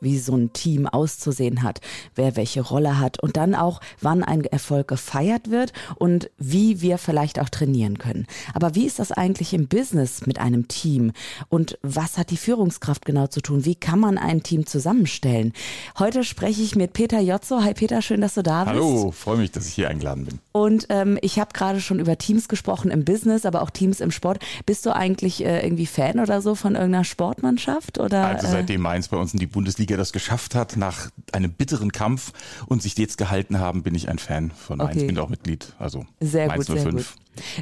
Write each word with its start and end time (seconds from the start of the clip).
wie 0.00 0.18
so 0.18 0.36
ein 0.36 0.52
Team 0.52 0.86
auszusehen 0.86 1.62
hat, 1.62 1.80
wer 2.14 2.36
welche 2.36 2.60
Rolle 2.60 2.98
hat 2.98 3.20
und 3.20 3.36
dann 3.36 3.54
auch, 3.54 3.80
wann 4.00 4.22
ein 4.22 4.44
Erfolg 4.44 4.88
gefeiert 4.88 5.50
wird 5.50 5.72
und 5.96 6.30
wie 6.38 6.80
wir 6.80 6.98
vielleicht 6.98 7.40
auch 7.40 7.48
trainieren 7.48 7.98
können. 7.98 8.26
Aber 8.54 8.74
wie 8.74 8.86
ist 8.86 8.98
das 8.98 9.12
eigentlich 9.12 9.54
im 9.54 9.68
Business 9.68 10.26
mit 10.26 10.38
einem 10.38 10.68
Team 10.68 11.12
und 11.48 11.78
was 11.82 12.18
hat 12.18 12.30
die 12.30 12.36
Führungskraft 12.36 13.04
genau 13.04 13.26
zu 13.26 13.40
tun? 13.40 13.64
Wie 13.64 13.74
kann 13.74 14.00
man 14.00 14.18
ein 14.18 14.42
Team 14.42 14.66
zusammenstellen? 14.66 15.52
Heute 15.98 16.24
spreche 16.24 16.62
ich 16.62 16.76
mit 16.76 16.92
Peter 16.92 17.20
Jotzo. 17.20 17.62
Hi 17.62 17.74
Peter, 17.74 18.02
schön, 18.02 18.20
dass 18.20 18.34
du 18.34 18.42
da 18.42 18.64
bist. 18.64 18.74
Hallo, 18.74 19.12
freue 19.12 19.38
mich, 19.38 19.52
dass 19.52 19.66
ich 19.66 19.74
hier 19.74 19.88
eingeladen 19.88 20.24
bin. 20.24 20.38
Und 20.52 20.86
ähm, 20.88 21.18
ich 21.22 21.38
habe 21.38 21.52
gerade 21.52 21.80
schon 21.80 22.00
über 22.00 22.18
Teams 22.18 22.48
gesprochen 22.48 22.90
im 22.90 23.04
Business, 23.04 23.46
aber 23.46 23.62
auch 23.62 23.70
Teams 23.70 24.00
im 24.00 24.10
Sport. 24.10 24.40
Bist 24.66 24.84
du 24.84 24.94
eigentlich 24.94 25.44
äh, 25.44 25.64
irgendwie 25.64 25.86
Fan 25.86 26.20
oder 26.20 26.42
so 26.42 26.54
von 26.54 26.74
irgendeiner 26.74 27.04
Sport? 27.04 27.20
Sportmannschaft? 27.20 27.98
Oder, 27.98 28.26
also 28.26 28.46
äh? 28.46 28.50
seitdem 28.50 28.80
Mainz 28.80 29.08
bei 29.08 29.16
uns 29.16 29.32
in 29.32 29.38
die 29.38 29.46
Bundesliga 29.46 29.89
das 29.96 30.12
geschafft 30.12 30.54
hat, 30.54 30.76
nach 30.76 31.10
einem 31.32 31.52
bitteren 31.52 31.92
Kampf 31.92 32.32
und 32.66 32.82
sich 32.82 32.96
jetzt 32.98 33.18
gehalten 33.18 33.58
haben, 33.58 33.82
bin 33.82 33.94
ich 33.94 34.08
ein 34.08 34.18
Fan 34.18 34.50
von 34.50 34.78
Mainz, 34.78 34.96
okay. 34.96 35.06
bin 35.06 35.18
auch 35.18 35.28
Mitglied. 35.28 35.74
Also 35.78 36.06
sehr 36.20 36.48
Mainz 36.48 36.66
gut, 36.66 36.78
05. 36.78 36.82
Sehr 36.82 36.92
gut. 36.92 37.06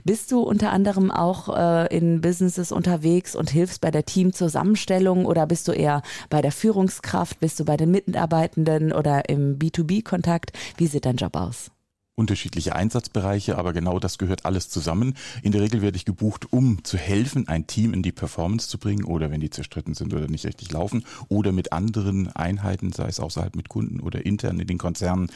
Bist 0.05 0.33
du 0.33 0.41
unter 0.41 0.71
anderem 0.71 1.11
auch 1.11 1.55
äh, 1.57 1.97
in 1.97 2.21
Businesses 2.21 2.73
unterwegs 2.73 3.37
und 3.37 3.51
hilfst 3.51 3.81
bei 3.81 3.91
der 3.91 4.05
Teamzusammenstellung 4.05 5.27
oder 5.27 5.47
bist 5.47 5.69
du 5.69 5.73
eher 5.73 6.03
bei 6.31 6.43
der 6.43 6.53
Führungskraft, 6.53 7.41
bist 7.41 7.61
du 7.61 7.65
bei 7.65 7.77
den 7.77 7.91
Mitarbeitenden 7.91 8.93
oder 8.93 9.29
im 9.29 9.59
B2B-Kontakt? 9.59 10.53
Wie 10.77 10.87
sieht 10.87 11.05
dein 11.05 11.17
Job 11.17 11.37
aus? 11.37 11.71
Unterschiedliche 12.19 12.75
Einsatzbereiche, 12.75 13.57
aber 13.57 13.73
genau 13.73 13.99
das 13.99 14.19
gehört 14.19 14.45
alles 14.45 14.69
zusammen. 14.69 15.15
In 15.43 15.53
der 15.53 15.63
Regel 15.63 15.81
werde 15.81 15.97
ich 15.97 16.05
gebucht, 16.05 16.53
um 16.53 16.85
zu 16.85 16.99
helfen, 16.99 17.49
ein 17.49 17.67
Team 17.67 17.95
in 17.95 18.03
die 18.03 18.13
Performance 18.13 18.69
zu 18.69 18.79
bringen 18.79 19.05
oder 19.05 19.31
wenn 19.31 19.41
die 19.41 19.51
zerstritten 19.51 19.95
sind 19.95 20.13
oder 20.13 20.27
nicht 20.27 20.45
richtig 20.45 20.71
laufen 20.73 21.05
oder 21.29 21.53
mit 21.53 21.73
anderen 21.73 22.29
Einheiten, 22.29 22.93
sei 22.93 23.07
es 23.07 23.21
außerhalb 23.21 23.55
mit 23.55 23.69
Kunden 23.69 24.01
oder 24.01 24.27
intern 24.27 24.59
in 24.59 24.67
den 24.67 24.79
Konzernen, 24.79 25.31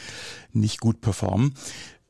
nicht 0.52 0.80
gut 0.80 1.00
performen. 1.00 1.54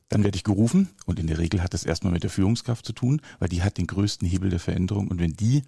Dann 0.08 0.24
werde 0.24 0.36
ich 0.36 0.44
gerufen 0.44 0.88
und 1.06 1.20
in 1.20 1.26
der 1.26 1.38
Regel 1.38 1.62
hat 1.62 1.74
das 1.74 1.84
erstmal 1.84 2.12
mit 2.12 2.22
der 2.22 2.30
Führungskraft 2.30 2.84
zu 2.84 2.92
tun, 2.92 3.20
weil 3.38 3.48
die 3.48 3.62
hat 3.62 3.78
den 3.78 3.86
größten 3.86 4.26
Hebel 4.26 4.50
der 4.50 4.58
Veränderung 4.58 5.08
und 5.08 5.20
wenn 5.20 5.34
die 5.34 5.62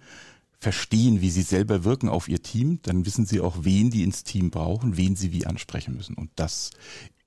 verstehen, 0.59 1.21
wie 1.21 1.29
sie 1.29 1.43
selber 1.43 1.83
wirken 1.83 2.09
auf 2.09 2.27
ihr 2.27 2.41
Team, 2.41 2.79
dann 2.83 3.05
wissen 3.05 3.25
sie 3.25 3.39
auch, 3.39 3.57
wen 3.61 3.91
die 3.91 4.03
ins 4.03 4.23
Team 4.23 4.49
brauchen, 4.49 4.97
wen 4.97 5.15
sie 5.15 5.31
wie 5.31 5.45
ansprechen 5.45 5.95
müssen. 5.95 6.15
Und 6.15 6.31
das 6.35 6.71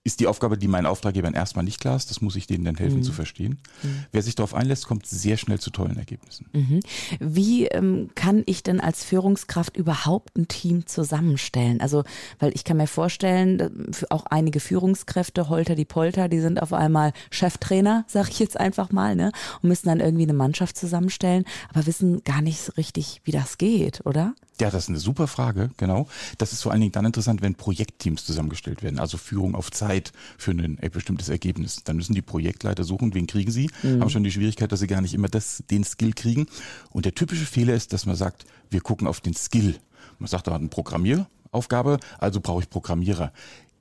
ist 0.04 0.20
die 0.20 0.26
Aufgabe, 0.26 0.56
die 0.56 0.68
meinen 0.68 0.86
Auftraggebern 0.86 1.34
erstmal 1.34 1.64
nicht 1.64 1.80
klar 1.80 1.96
ist. 1.96 2.10
Das 2.10 2.20
muss 2.20 2.36
ich 2.36 2.46
denen 2.46 2.64
dann 2.64 2.76
helfen 2.76 2.98
mhm. 2.98 3.02
zu 3.02 3.12
verstehen. 3.12 3.58
Mhm. 3.82 4.04
Wer 4.10 4.22
sich 4.22 4.34
darauf 4.34 4.54
einlässt, 4.54 4.86
kommt 4.86 5.06
sehr 5.06 5.36
schnell 5.36 5.58
zu 5.58 5.70
tollen 5.70 5.98
Ergebnissen. 5.98 6.46
Mhm. 6.52 6.80
Wie 7.20 7.66
ähm, 7.66 8.10
kann 8.14 8.42
ich 8.46 8.62
denn 8.62 8.80
als 8.80 9.04
Führungskraft 9.04 9.76
überhaupt 9.76 10.36
ein 10.36 10.48
Team 10.48 10.86
zusammenstellen? 10.86 11.80
Also, 11.80 12.04
weil 12.38 12.54
ich 12.54 12.64
kann 12.64 12.78
mir 12.78 12.86
vorstellen, 12.86 13.90
auch 14.08 14.24
einige 14.26 14.60
Führungskräfte, 14.60 15.48
Holter 15.48 15.74
die 15.74 15.84
Polter, 15.84 16.28
die 16.28 16.40
sind 16.40 16.62
auf 16.62 16.72
einmal 16.72 17.12
Cheftrainer, 17.30 18.04
sag 18.08 18.30
ich 18.30 18.38
jetzt 18.38 18.58
einfach 18.58 18.90
mal, 18.90 19.14
ne? 19.14 19.32
Und 19.62 19.68
müssen 19.68 19.88
dann 19.88 20.00
irgendwie 20.00 20.22
eine 20.22 20.32
Mannschaft 20.32 20.78
zusammenstellen, 20.78 21.44
aber 21.68 21.86
wissen 21.86 22.24
gar 22.24 22.40
nicht 22.40 22.76
richtig, 22.76 23.20
wie 23.24 23.32
das 23.32 23.58
geht, 23.58 24.06
oder? 24.06 24.34
Ja, 24.60 24.70
das 24.70 24.84
ist 24.84 24.88
eine 24.88 24.98
super 24.98 25.28
Frage, 25.28 25.70
genau. 25.76 26.08
Das 26.36 26.52
ist 26.52 26.62
vor 26.62 26.72
allen 26.72 26.80
Dingen 26.80 26.92
dann 26.92 27.04
interessant, 27.04 27.42
wenn 27.42 27.54
Projektteams 27.54 28.24
zusammengestellt 28.24 28.82
werden, 28.82 28.98
also 28.98 29.16
Führung 29.16 29.54
auf 29.54 29.70
Zeit 29.70 30.12
für 30.36 30.50
ein 30.50 30.78
bestimmtes 30.92 31.28
Ergebnis. 31.28 31.84
Dann 31.84 31.96
müssen 31.96 32.14
die 32.14 32.22
Projektleiter 32.22 32.82
suchen, 32.82 33.14
wen 33.14 33.28
kriegen 33.28 33.52
sie, 33.52 33.70
mhm. 33.82 34.00
haben 34.00 34.10
schon 34.10 34.24
die 34.24 34.32
Schwierigkeit, 34.32 34.72
dass 34.72 34.80
sie 34.80 34.88
gar 34.88 35.00
nicht 35.00 35.14
immer 35.14 35.28
das, 35.28 35.62
den 35.70 35.84
Skill 35.84 36.12
kriegen. 36.12 36.46
Und 36.90 37.04
der 37.04 37.14
typische 37.14 37.46
Fehler 37.46 37.74
ist, 37.74 37.92
dass 37.92 38.04
man 38.04 38.16
sagt, 38.16 38.46
wir 38.70 38.80
gucken 38.80 39.06
auf 39.06 39.20
den 39.20 39.34
Skill. 39.34 39.76
Man 40.18 40.28
sagt, 40.28 40.48
da 40.48 40.52
hat 40.52 40.60
eine 40.60 40.68
Programmieraufgabe, 40.68 42.00
also 42.18 42.40
brauche 42.40 42.62
ich 42.62 42.70
Programmierer. 42.70 43.32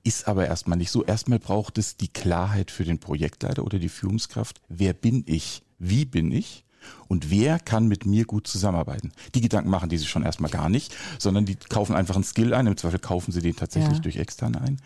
Ist 0.03 0.27
aber 0.27 0.45
erstmal 0.45 0.77
nicht 0.77 0.91
so. 0.91 1.03
Erstmal 1.03 1.39
braucht 1.39 1.77
es 1.79 1.97
die 1.97 2.07
Klarheit 2.07 2.69
für 2.69 2.85
den 2.85 2.99
Projektleiter 2.99 3.63
oder 3.63 3.79
die 3.79 3.89
Führungskraft. 3.89 4.61
Wer 4.69 4.93
bin 4.93 5.23
ich? 5.25 5.63
Wie 5.79 6.05
bin 6.05 6.31
ich? 6.31 6.63
Und 7.07 7.29
wer 7.29 7.59
kann 7.59 7.87
mit 7.87 8.05
mir 8.05 8.25
gut 8.25 8.47
zusammenarbeiten. 8.47 9.11
Die 9.35 9.41
Gedanken 9.41 9.69
machen 9.69 9.89
die 9.89 9.97
sich 9.97 10.09
schon 10.09 10.23
erstmal 10.23 10.51
gar 10.51 10.69
nicht, 10.69 10.95
sondern 11.19 11.45
die 11.45 11.55
kaufen 11.55 11.95
einfach 11.95 12.15
einen 12.15 12.23
Skill 12.23 12.53
ein. 12.53 12.67
Im 12.67 12.77
Zweifel 12.77 12.99
kaufen 12.99 13.31
sie 13.31 13.41
den 13.41 13.55
tatsächlich 13.55 13.97
ja. 13.97 13.99
durch 13.99 14.17
externe 14.17 14.61
ein. 14.61 14.77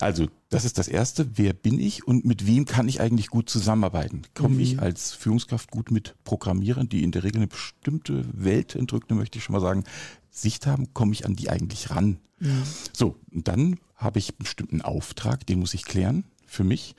Also 0.00 0.28
das 0.50 0.64
ist 0.64 0.78
das 0.78 0.88
Erste. 0.88 1.28
Wer 1.34 1.52
bin 1.52 1.78
ich 1.78 2.06
und 2.06 2.24
mit 2.24 2.46
wem 2.46 2.64
kann 2.64 2.88
ich 2.88 3.00
eigentlich 3.00 3.28
gut 3.28 3.48
zusammenarbeiten? 3.48 4.22
Komme 4.34 4.56
mhm. 4.56 4.60
ich 4.60 4.80
als 4.80 5.12
Führungskraft 5.12 5.70
gut 5.70 5.90
mit 5.90 6.14
Programmierern, 6.24 6.88
die 6.88 7.02
in 7.02 7.12
der 7.12 7.24
Regel 7.24 7.38
eine 7.38 7.46
bestimmte 7.46 8.24
Welt 8.32 8.74
entrückte, 8.74 9.14
möchte 9.14 9.38
ich 9.38 9.44
schon 9.44 9.54
mal 9.54 9.60
sagen, 9.60 9.84
Sicht 10.30 10.66
haben? 10.66 10.92
Komme 10.94 11.12
ich 11.12 11.26
an 11.26 11.36
die 11.36 11.50
eigentlich 11.50 11.90
ran? 11.90 12.18
Mhm. 12.40 12.62
So, 12.92 13.16
und 13.32 13.48
dann 13.48 13.78
habe 13.96 14.18
ich 14.18 14.30
einen 14.30 14.38
bestimmten 14.38 14.82
Auftrag, 14.82 15.46
den 15.46 15.60
muss 15.60 15.74
ich 15.74 15.84
klären 15.84 16.24
für 16.54 16.64
mich. 16.64 16.94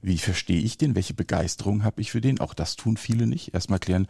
Wie 0.00 0.18
verstehe 0.18 0.60
ich 0.60 0.78
den? 0.78 0.94
Welche 0.94 1.14
Begeisterung 1.14 1.82
habe 1.82 2.00
ich 2.00 2.12
für 2.12 2.20
den? 2.20 2.40
Auch 2.40 2.54
das 2.54 2.76
tun 2.76 2.96
viele 2.96 3.26
nicht. 3.26 3.54
Erstmal 3.54 3.80
klären, 3.80 4.06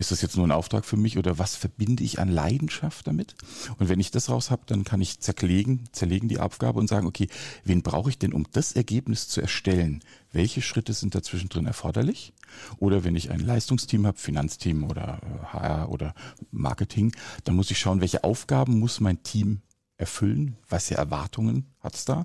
ist 0.00 0.10
das 0.10 0.22
jetzt 0.22 0.38
nur 0.38 0.46
ein 0.46 0.50
Auftrag 0.50 0.86
für 0.86 0.96
mich 0.96 1.18
oder 1.18 1.38
was 1.38 1.56
verbinde 1.56 2.02
ich 2.02 2.18
an 2.20 2.30
Leidenschaft 2.30 3.06
damit? 3.06 3.34
Und 3.78 3.90
wenn 3.90 4.00
ich 4.00 4.10
das 4.10 4.30
raus 4.30 4.50
habe, 4.50 4.62
dann 4.64 4.82
kann 4.82 5.02
ich 5.02 5.20
zerlegen, 5.20 5.84
zerlegen 5.92 6.26
die 6.26 6.40
Aufgabe 6.40 6.80
und 6.80 6.88
sagen, 6.88 7.06
okay, 7.06 7.28
wen 7.64 7.82
brauche 7.82 8.08
ich 8.08 8.18
denn, 8.18 8.32
um 8.32 8.46
das 8.52 8.72
Ergebnis 8.72 9.28
zu 9.28 9.42
erstellen? 9.42 10.02
Welche 10.32 10.62
Schritte 10.62 10.94
sind 10.94 11.14
dazwischen 11.14 11.50
drin 11.50 11.66
erforderlich? 11.66 12.32
Oder 12.78 13.04
wenn 13.04 13.14
ich 13.14 13.30
ein 13.30 13.40
Leistungsteam 13.40 14.06
habe, 14.06 14.16
Finanzteam 14.16 14.84
oder 14.84 15.20
HR 15.52 15.82
äh, 15.82 15.86
oder 15.88 16.14
Marketing, 16.50 17.14
dann 17.44 17.54
muss 17.54 17.70
ich 17.70 17.78
schauen, 17.78 18.00
welche 18.00 18.24
Aufgaben 18.24 18.78
muss 18.78 19.00
mein 19.00 19.22
Team 19.22 19.60
erfüllen? 19.98 20.56
Was 20.70 20.88
für 20.88 20.94
Erwartungen 20.94 21.66
hat 21.80 21.94
es 21.94 22.06
da? 22.06 22.24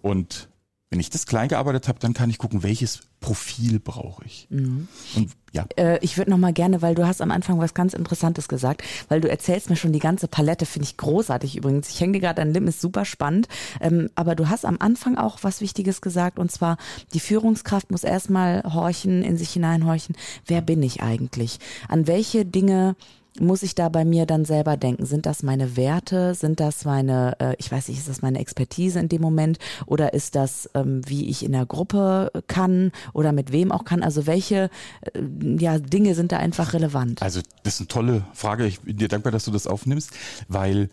Und 0.00 0.48
wenn 0.90 1.00
ich 1.00 1.10
das 1.10 1.26
klein 1.26 1.48
gearbeitet 1.48 1.86
habe, 1.86 1.98
dann 1.98 2.14
kann 2.14 2.30
ich 2.30 2.38
gucken, 2.38 2.62
welches 2.62 3.00
Profil 3.20 3.78
brauche 3.78 4.24
ich. 4.24 4.46
Mhm. 4.48 4.88
Und 5.16 5.32
ja. 5.52 5.66
Äh, 5.76 5.98
ich 6.02 6.16
würde 6.16 6.30
noch 6.30 6.38
mal 6.38 6.52
gerne, 6.52 6.80
weil 6.80 6.94
du 6.94 7.06
hast 7.06 7.20
am 7.20 7.30
Anfang 7.30 7.58
was 7.58 7.74
ganz 7.74 7.92
Interessantes 7.92 8.48
gesagt, 8.48 8.82
weil 9.08 9.20
du 9.20 9.28
erzählst 9.28 9.68
mir 9.68 9.76
schon 9.76 9.92
die 9.92 9.98
ganze 9.98 10.28
Palette, 10.28 10.66
finde 10.66 10.84
ich 10.84 10.96
großartig 10.96 11.56
übrigens. 11.56 11.90
Ich 11.90 12.00
hänge 12.00 12.14
dir 12.14 12.20
gerade 12.20 12.40
an 12.40 12.52
Lippen, 12.52 12.68
ist 12.68 12.80
super 12.80 13.04
spannend. 13.04 13.48
Ähm, 13.80 14.08
aber 14.14 14.34
du 14.34 14.48
hast 14.48 14.64
am 14.64 14.76
Anfang 14.78 15.18
auch 15.18 15.38
was 15.42 15.60
Wichtiges 15.60 16.00
gesagt 16.00 16.38
und 16.38 16.50
zwar, 16.50 16.78
die 17.12 17.20
Führungskraft 17.20 17.90
muss 17.90 18.04
erstmal 18.04 18.62
horchen, 18.62 19.22
in 19.22 19.36
sich 19.36 19.50
hineinhorchen. 19.50 20.16
Wer 20.46 20.62
bin 20.62 20.82
ich 20.82 21.02
eigentlich? 21.02 21.58
An 21.88 22.06
welche 22.06 22.46
Dinge 22.46 22.96
muss 23.40 23.62
ich 23.62 23.74
da 23.74 23.88
bei 23.88 24.04
mir 24.04 24.26
dann 24.26 24.44
selber 24.44 24.76
denken? 24.76 25.06
Sind 25.06 25.26
das 25.26 25.42
meine 25.42 25.76
Werte? 25.76 26.34
Sind 26.34 26.60
das 26.60 26.84
meine, 26.84 27.38
äh, 27.40 27.54
ich 27.58 27.70
weiß 27.70 27.88
nicht, 27.88 27.98
ist 27.98 28.08
das 28.08 28.22
meine 28.22 28.38
Expertise 28.38 29.00
in 29.00 29.08
dem 29.08 29.22
Moment? 29.22 29.58
Oder 29.86 30.14
ist 30.14 30.34
das, 30.34 30.68
ähm, 30.74 31.02
wie 31.06 31.28
ich 31.28 31.44
in 31.44 31.52
der 31.52 31.66
Gruppe 31.66 32.30
kann 32.46 32.92
oder 33.12 33.32
mit 33.32 33.52
wem 33.52 33.72
auch 33.72 33.84
kann? 33.84 34.02
Also 34.02 34.26
welche 34.26 34.70
äh, 35.12 35.20
ja, 35.58 35.78
Dinge 35.78 36.14
sind 36.14 36.32
da 36.32 36.38
einfach 36.38 36.72
relevant? 36.72 37.22
Also 37.22 37.40
das 37.62 37.74
ist 37.74 37.80
eine 37.80 37.88
tolle 37.88 38.24
Frage. 38.32 38.66
Ich 38.66 38.80
bin 38.80 38.96
dir 38.96 39.08
dankbar, 39.08 39.32
dass 39.32 39.44
du 39.44 39.50
das 39.50 39.66
aufnimmst, 39.66 40.10
weil 40.48 40.88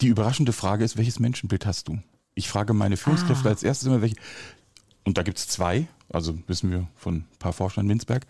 die 0.00 0.08
überraschende 0.08 0.52
Frage 0.52 0.84
ist, 0.84 0.96
welches 0.96 1.20
Menschenbild 1.20 1.66
hast 1.66 1.88
du? 1.88 1.98
Ich 2.34 2.48
frage 2.48 2.74
meine 2.74 2.96
Führungskräfte 2.96 3.48
ah. 3.48 3.52
als 3.52 3.62
erstes 3.62 3.86
immer, 3.86 4.02
welche, 4.02 4.16
und 5.04 5.18
da 5.18 5.22
gibt 5.22 5.38
es 5.38 5.46
zwei, 5.48 5.86
also 6.12 6.36
wissen 6.46 6.70
wir 6.70 6.88
von 6.96 7.16
ein 7.16 7.38
paar 7.38 7.52
Forschern 7.52 7.84
in 7.84 7.90
Winsberg, 7.90 8.26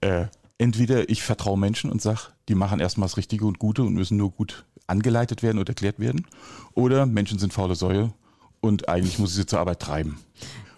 äh, 0.00 0.26
entweder 0.58 1.08
ich 1.08 1.22
vertraue 1.22 1.58
Menschen 1.58 1.90
und 1.90 2.02
sage, 2.02 2.20
die 2.48 2.54
machen 2.54 2.80
erstmal 2.80 3.08
das 3.08 3.16
Richtige 3.16 3.46
und 3.46 3.58
Gute 3.58 3.82
und 3.82 3.94
müssen 3.94 4.16
nur 4.16 4.30
gut 4.30 4.66
angeleitet 4.86 5.42
werden 5.42 5.58
und 5.58 5.68
erklärt 5.68 5.98
werden, 5.98 6.26
oder 6.74 7.06
Menschen 7.06 7.38
sind 7.38 7.52
faule 7.52 7.74
Säue 7.74 8.12
und 8.60 8.88
eigentlich 8.88 9.18
muss 9.18 9.30
ich 9.30 9.36
sie 9.36 9.46
zur 9.46 9.60
Arbeit 9.60 9.80
treiben. 9.80 10.18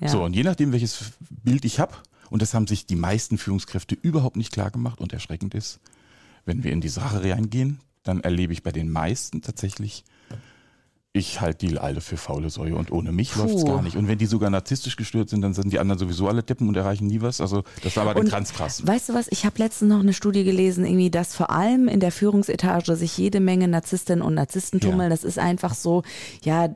Ja. 0.00 0.08
So, 0.08 0.24
und 0.24 0.34
je 0.34 0.42
nachdem, 0.42 0.72
welches 0.72 1.12
Bild 1.30 1.64
ich 1.64 1.78
habe, 1.78 1.94
und 2.30 2.42
das 2.42 2.54
haben 2.54 2.66
sich 2.66 2.86
die 2.86 2.96
meisten 2.96 3.38
Führungskräfte 3.38 3.96
überhaupt 4.00 4.36
nicht 4.36 4.52
klar 4.52 4.70
gemacht 4.70 5.00
und 5.00 5.12
erschreckend 5.12 5.54
ist, 5.54 5.80
wenn 6.44 6.64
wir 6.64 6.72
in 6.72 6.80
die 6.80 6.88
Sache 6.88 7.22
reingehen, 7.22 7.80
dann 8.02 8.20
erlebe 8.20 8.52
ich 8.52 8.62
bei 8.62 8.72
den 8.72 8.90
meisten 8.90 9.42
tatsächlich 9.42 10.04
ich 11.12 11.40
halte 11.40 11.66
die 11.66 11.76
alle 11.76 12.00
für 12.00 12.16
faule 12.16 12.50
Säue 12.50 12.76
und 12.76 12.92
ohne 12.92 13.10
mich 13.10 13.34
läuft 13.34 13.56
es 13.56 13.64
gar 13.64 13.82
nicht. 13.82 13.96
Und 13.96 14.06
wenn 14.06 14.18
die 14.18 14.26
sogar 14.26 14.48
narzisstisch 14.48 14.94
gestört 14.94 15.28
sind, 15.28 15.40
dann 15.40 15.54
sind 15.54 15.72
die 15.72 15.80
anderen 15.80 15.98
sowieso 15.98 16.28
alle 16.28 16.44
Deppen 16.44 16.68
und 16.68 16.76
erreichen 16.76 17.08
nie 17.08 17.20
was. 17.20 17.40
Also 17.40 17.64
das 17.82 17.96
war 17.96 18.06
aber 18.06 18.14
den 18.14 18.28
ganz 18.28 18.52
krass. 18.52 18.86
Weißt 18.86 19.08
du 19.08 19.14
was, 19.14 19.26
ich 19.28 19.44
habe 19.44 19.58
letztens 19.58 19.90
noch 19.90 19.98
eine 19.98 20.12
Studie 20.12 20.44
gelesen, 20.44 20.84
irgendwie, 20.84 21.10
dass 21.10 21.34
vor 21.34 21.50
allem 21.50 21.88
in 21.88 21.98
der 21.98 22.12
Führungsetage 22.12 22.94
sich 22.94 23.18
jede 23.18 23.40
Menge 23.40 23.66
Narzisstinnen 23.66 24.22
und 24.22 24.34
Narzissten 24.34 24.78
tummeln. 24.78 25.00
Ja. 25.00 25.08
Das 25.08 25.24
ist 25.24 25.40
einfach 25.40 25.74
so, 25.74 26.04
ja, 26.44 26.68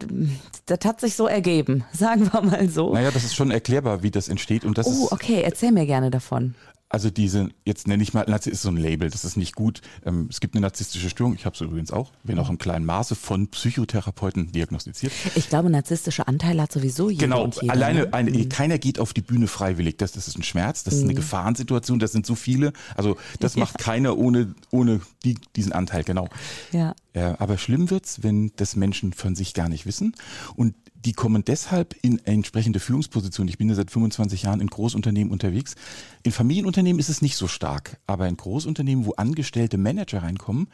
das 0.67 0.79
hat 0.85 1.01
sich 1.01 1.15
so 1.15 1.29
ergeben, 1.29 1.85
sagen 1.93 2.29
wir 2.33 2.41
mal 2.43 2.69
so. 2.69 2.93
Naja, 2.93 3.13
das 3.13 3.23
ist 3.23 3.37
schon 3.37 3.53
erklärbar, 3.53 4.03
wie 4.03 4.11
das 4.11 4.29
entsteht. 4.29 4.65
Und 4.65 4.79
das 4.79 4.89
oh, 4.89 5.09
okay, 5.13 5.43
erzähl 5.43 5.71
mir 5.71 5.87
gerne 5.87 6.11
davon 6.11 6.57
also 6.95 7.11
diese, 7.11 7.49
jetzt 7.65 7.89
nenne 7.89 8.05
ich 8.05 8.15
mal, 8.15 8.25
Narzissmus 8.29 8.55
ist 8.55 8.63
so 8.63 8.69
ein 8.69 8.77
Label, 8.77 9.11
das 9.11 9.25
ist 9.25 9.37
nicht 9.37 9.57
gut. 9.57 9.81
Ähm, 10.07 10.29
es 10.31 10.39
gibt 10.39 10.55
eine 10.55 10.61
narzisstische 10.61 11.11
Störung, 11.11 11.35
ich 11.35 11.45
habe 11.45 11.55
es 11.55 11.61
übrigens 11.61 11.91
auch, 11.91 12.13
bin 12.23 12.39
auch 12.39 12.49
im 12.49 12.57
kleinen 12.57 12.87
Maße 12.87 13.17
von 13.17 13.49
Psychotherapeuten 13.49 14.53
diagnostiziert. 14.53 15.13
Ich 15.35 15.49
glaube, 15.49 15.71
narzisstische 15.71 16.29
Anteile 16.29 16.63
hat 16.63 16.73
sowieso 16.73 17.11
jeder 17.11 17.27
Genau, 17.27 17.51
jeder, 17.61 17.73
alleine, 17.73 18.01
ne? 18.01 18.13
eine, 18.13 18.31
mhm. 18.31 18.49
keiner 18.49 18.79
geht 18.79 19.01
auf 19.01 19.13
die 19.13 19.23
Bühne 19.23 19.49
freiwillig. 19.49 19.99
Das, 19.99 20.13
das 20.13 20.29
ist 20.29 20.39
ein 20.39 20.45
Schmerz, 20.45 20.85
das 20.85 20.95
ist 20.95 21.03
eine 21.03 21.13
mhm. 21.13 21.17
Gefahrensituation, 21.17 21.99
das 21.99 22.13
sind 22.13 22.27
so 22.27 22.37
viele. 22.37 22.73
Also 22.95 23.17
das 23.41 23.57
ja. 23.57 23.61
macht 23.61 23.79
keiner 23.79 24.17
ohne, 24.17 24.55
ohne 24.71 25.01
die, 25.25 25.35
diesen 25.57 25.73
Anteil, 25.73 26.05
genau. 26.05 26.29
Ja. 26.71 26.95
ja 27.13 27.35
aber 27.41 27.59
schlimm 27.59 27.91
wird's, 27.91 28.23
wenn 28.23 28.53
das 28.55 28.77
Menschen 28.77 29.13
von 29.13 29.35
sich 29.35 29.53
gar 29.53 29.69
nicht 29.69 29.85
wissen 29.85 30.15
und 30.55 30.77
die 31.05 31.13
kommen 31.13 31.45
deshalb 31.45 31.95
in 32.03 32.19
entsprechende 32.25 32.81
Führungspositionen. 32.81 33.49
Ich 33.49 33.59
bin 33.59 33.69
ja 33.69 33.75
seit 33.75 33.91
25 33.91 34.43
Jahren 34.43 34.61
in 34.61 34.69
Großunternehmen 34.69 35.33
unterwegs. 35.33 35.75
In 36.23 36.33
Familienunternehmen 36.33 36.99
ist 36.99 37.11
es 37.11 37.23
nicht 37.23 37.37
so 37.37 37.47
stark, 37.47 37.99
aber 38.07 38.27
in 38.27 38.37
Großunternehmen, 38.37 39.05
wo 39.05 39.13
angestellte 39.13 39.79
Manager 39.79 40.23
reinkommen, 40.23 40.69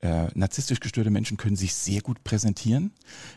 äh, 0.00 0.28
narzisstisch 0.34 0.78
gestörte 0.78 1.10
Menschen 1.10 1.36
können 1.36 1.56
sich 1.56 1.74
sehr 1.74 2.02
gut 2.02 2.22
präsentieren, 2.22 2.92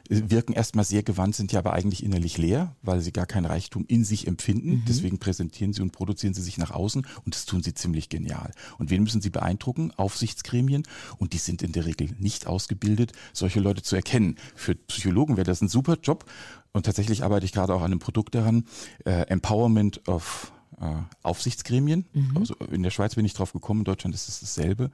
äh, 0.09 0.21
wirken 0.27 0.53
erstmal 0.53 0.85
sehr 0.85 1.01
gewandt, 1.01 1.35
sind 1.35 1.51
ja 1.51 1.59
aber 1.59 1.73
eigentlich 1.73 2.03
innerlich 2.03 2.37
leer, 2.37 2.75
weil 2.83 3.01
sie 3.01 3.11
gar 3.11 3.25
keinen 3.25 3.45
Reichtum 3.45 3.85
in 3.87 4.03
sich 4.03 4.27
empfinden. 4.27 4.69
Mhm. 4.69 4.83
Deswegen 4.87 5.17
präsentieren 5.17 5.73
sie 5.73 5.81
und 5.81 5.91
produzieren 5.91 6.35
sie 6.35 6.41
sich 6.43 6.59
nach 6.59 6.69
außen 6.69 7.07
und 7.25 7.35
das 7.35 7.45
tun 7.45 7.63
sie 7.63 7.73
ziemlich 7.73 8.09
genial. 8.09 8.51
Und 8.77 8.91
wen 8.91 9.01
müssen 9.01 9.21
sie 9.21 9.31
beeindrucken? 9.31 9.91
Aufsichtsgremien 9.97 10.83
und 11.17 11.33
die 11.33 11.39
sind 11.39 11.63
in 11.63 11.71
der 11.71 11.85
Regel 11.85 12.09
nicht 12.19 12.45
ausgebildet, 12.45 13.13
solche 13.33 13.59
Leute 13.59 13.81
zu 13.81 13.95
erkennen. 13.95 14.35
Für 14.55 14.75
Psychologen 14.75 15.37
wäre 15.37 15.45
das 15.45 15.61
ein 15.61 15.67
super 15.67 15.97
Job 16.01 16.25
und 16.73 16.85
tatsächlich 16.85 17.23
arbeite 17.23 17.45
ich 17.45 17.53
gerade 17.53 17.73
auch 17.73 17.81
an 17.81 17.91
einem 17.91 17.99
Produkt 17.99 18.35
daran, 18.35 18.65
äh, 19.05 19.23
Empowerment 19.27 20.07
of 20.07 20.53
äh, 20.79 20.85
Aufsichtsgremien. 21.23 22.05
Mhm. 22.13 22.37
Also 22.37 22.53
in 22.71 22.83
der 22.83 22.91
Schweiz 22.91 23.15
bin 23.15 23.25
ich 23.25 23.33
drauf 23.33 23.51
gekommen, 23.51 23.81
in 23.81 23.85
Deutschland 23.85 24.13
ist 24.13 24.29
es 24.29 24.41
dasselbe. 24.41 24.91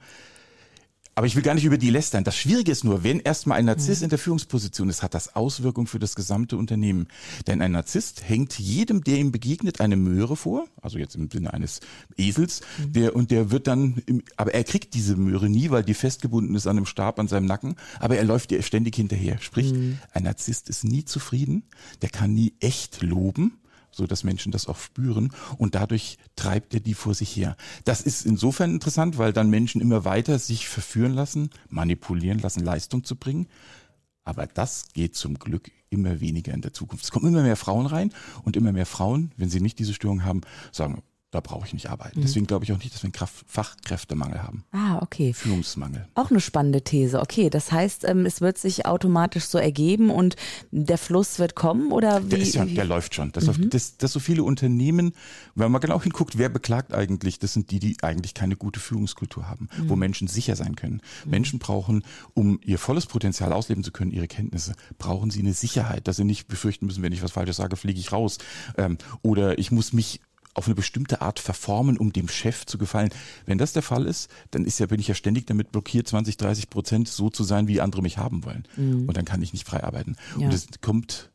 Aber 1.18 1.26
ich 1.26 1.34
will 1.34 1.42
gar 1.42 1.54
nicht 1.54 1.64
über 1.64 1.78
die 1.78 1.90
lästern. 1.90 2.22
Das 2.22 2.36
Schwierige 2.36 2.70
ist 2.70 2.84
nur, 2.84 3.02
wenn 3.02 3.18
erstmal 3.18 3.58
ein 3.58 3.64
Narzisst 3.64 4.02
mhm. 4.02 4.04
in 4.04 4.10
der 4.10 4.20
Führungsposition 4.20 4.88
ist, 4.88 5.02
hat 5.02 5.14
das 5.14 5.34
Auswirkungen 5.34 5.88
für 5.88 5.98
das 5.98 6.14
gesamte 6.14 6.56
Unternehmen. 6.56 7.08
Denn 7.48 7.60
ein 7.60 7.72
Narzisst 7.72 8.28
hängt 8.28 8.56
jedem, 8.56 9.02
der 9.02 9.16
ihm 9.16 9.32
begegnet, 9.32 9.80
eine 9.80 9.96
Möhre 9.96 10.36
vor, 10.36 10.68
also 10.80 10.96
jetzt 10.96 11.16
im 11.16 11.28
Sinne 11.28 11.52
eines 11.52 11.80
Esels, 12.16 12.60
mhm. 12.78 12.92
der, 12.92 13.16
und 13.16 13.32
der 13.32 13.50
wird 13.50 13.66
dann, 13.66 14.00
im, 14.06 14.22
aber 14.36 14.54
er 14.54 14.62
kriegt 14.62 14.94
diese 14.94 15.16
Möhre 15.16 15.48
nie, 15.48 15.70
weil 15.70 15.82
die 15.82 15.94
festgebunden 15.94 16.54
ist 16.54 16.68
an 16.68 16.76
einem 16.76 16.86
Stab 16.86 17.18
an 17.18 17.26
seinem 17.26 17.46
Nacken, 17.46 17.74
aber 17.98 18.16
er 18.16 18.22
läuft 18.22 18.52
ihr 18.52 18.62
ständig 18.62 18.94
hinterher. 18.94 19.38
Sprich, 19.40 19.72
mhm. 19.72 19.98
ein 20.12 20.22
Narzisst 20.22 20.68
ist 20.68 20.84
nie 20.84 21.04
zufrieden, 21.04 21.64
der 22.00 22.10
kann 22.10 22.32
nie 22.32 22.54
echt 22.60 23.02
loben, 23.02 23.58
so 23.90 24.06
dass 24.06 24.24
Menschen 24.24 24.52
das 24.52 24.66
auch 24.66 24.78
spüren 24.78 25.32
und 25.56 25.74
dadurch 25.74 26.18
treibt 26.36 26.74
er 26.74 26.80
die 26.80 26.94
vor 26.94 27.14
sich 27.14 27.34
her. 27.36 27.56
Das 27.84 28.00
ist 28.00 28.26
insofern 28.26 28.72
interessant, 28.72 29.18
weil 29.18 29.32
dann 29.32 29.50
Menschen 29.50 29.80
immer 29.80 30.04
weiter 30.04 30.38
sich 30.38 30.68
verführen 30.68 31.14
lassen, 31.14 31.50
manipulieren 31.68 32.38
lassen, 32.38 32.64
Leistung 32.64 33.04
zu 33.04 33.16
bringen. 33.16 33.48
Aber 34.24 34.46
das 34.46 34.88
geht 34.92 35.16
zum 35.16 35.38
Glück 35.38 35.70
immer 35.90 36.20
weniger 36.20 36.52
in 36.52 36.60
der 36.60 36.74
Zukunft. 36.74 37.04
Es 37.04 37.10
kommen 37.10 37.28
immer 37.28 37.42
mehr 37.42 37.56
Frauen 37.56 37.86
rein 37.86 38.12
und 38.42 38.56
immer 38.56 38.72
mehr 38.72 38.86
Frauen, 38.86 39.32
wenn 39.36 39.48
sie 39.48 39.60
nicht 39.60 39.78
diese 39.78 39.94
Störung 39.94 40.24
haben, 40.24 40.42
sagen, 40.70 41.02
da 41.30 41.40
brauche 41.40 41.66
ich 41.66 41.74
nicht 41.74 41.90
arbeiten. 41.90 42.20
Mhm. 42.20 42.22
Deswegen 42.22 42.46
glaube 42.46 42.64
ich 42.64 42.72
auch 42.72 42.78
nicht, 42.78 42.94
dass 42.94 43.02
wir 43.02 43.08
einen 43.08 43.12
Kraft 43.12 43.44
Fachkräftemangel 43.46 44.42
haben. 44.42 44.64
Ah, 44.72 44.98
okay. 45.02 45.34
Führungsmangel. 45.34 46.08
Auch 46.14 46.30
eine 46.30 46.40
spannende 46.40 46.82
These. 46.82 47.20
Okay, 47.20 47.50
das 47.50 47.70
heißt, 47.70 48.04
ähm, 48.04 48.24
es 48.24 48.40
wird 48.40 48.56
sich 48.56 48.86
automatisch 48.86 49.44
so 49.44 49.58
ergeben 49.58 50.08
und 50.08 50.36
der 50.70 50.96
Fluss 50.96 51.38
wird 51.38 51.54
kommen 51.54 51.92
oder 51.92 52.24
wie? 52.24 52.28
Der, 52.30 52.38
ist 52.38 52.54
ja, 52.54 52.64
der 52.64 52.86
läuft 52.86 53.14
schon. 53.14 53.30
Das, 53.32 53.46
mhm. 53.46 53.68
das, 53.68 53.98
das 53.98 54.12
so 54.12 54.20
viele 54.20 54.42
Unternehmen, 54.42 55.12
wenn 55.54 55.70
man 55.70 55.82
genau 55.82 56.00
hinguckt, 56.00 56.38
wer 56.38 56.48
beklagt 56.48 56.94
eigentlich, 56.94 57.38
das 57.38 57.52
sind 57.52 57.70
die, 57.70 57.78
die 57.78 57.98
eigentlich 58.02 58.32
keine 58.32 58.56
gute 58.56 58.80
Führungskultur 58.80 59.46
haben, 59.46 59.68
mhm. 59.76 59.90
wo 59.90 59.96
Menschen 59.96 60.28
sicher 60.28 60.56
sein 60.56 60.76
können. 60.76 61.02
Mhm. 61.24 61.30
Menschen 61.30 61.58
brauchen, 61.58 62.04
um 62.32 62.58
ihr 62.64 62.78
volles 62.78 63.04
Potenzial 63.04 63.52
ausleben 63.52 63.84
zu 63.84 63.92
können, 63.92 64.12
ihre 64.12 64.28
Kenntnisse, 64.28 64.72
brauchen 64.96 65.30
sie 65.30 65.40
eine 65.40 65.52
Sicherheit, 65.52 66.08
dass 66.08 66.16
sie 66.16 66.24
nicht 66.24 66.48
befürchten 66.48 66.86
müssen, 66.86 67.02
wenn 67.02 67.12
ich 67.12 67.22
was 67.22 67.32
Falsches 67.32 67.56
sage, 67.56 67.76
fliege 67.76 68.00
ich 68.00 68.12
raus. 68.12 68.38
Ähm, 68.78 68.96
oder 69.22 69.58
ich 69.58 69.70
muss 69.70 69.92
mich 69.92 70.20
auf 70.58 70.66
eine 70.66 70.74
bestimmte 70.74 71.22
Art 71.22 71.38
verformen, 71.38 71.96
um 71.96 72.12
dem 72.12 72.28
Chef 72.28 72.66
zu 72.66 72.78
gefallen. 72.78 73.10
Wenn 73.46 73.58
das 73.58 73.72
der 73.72 73.82
Fall 73.82 74.06
ist, 74.06 74.30
dann 74.50 74.64
ist 74.64 74.78
ja, 74.78 74.86
bin 74.86 75.00
ich 75.00 75.08
ja 75.08 75.14
ständig 75.14 75.46
damit 75.46 75.72
blockiert, 75.72 76.08
20, 76.08 76.36
30 76.36 76.70
Prozent 76.70 77.08
so 77.08 77.30
zu 77.30 77.44
sein, 77.44 77.68
wie 77.68 77.80
andere 77.80 78.02
mich 78.02 78.18
haben 78.18 78.44
wollen. 78.44 78.66
Mhm. 78.76 79.08
Und 79.08 79.16
dann 79.16 79.24
kann 79.24 79.40
ich 79.40 79.52
nicht 79.52 79.66
frei 79.66 79.82
arbeiten. 79.82 80.16
Ja. 80.38 80.46
Und 80.46 80.54
es 80.54 80.66
kommt 80.80 81.30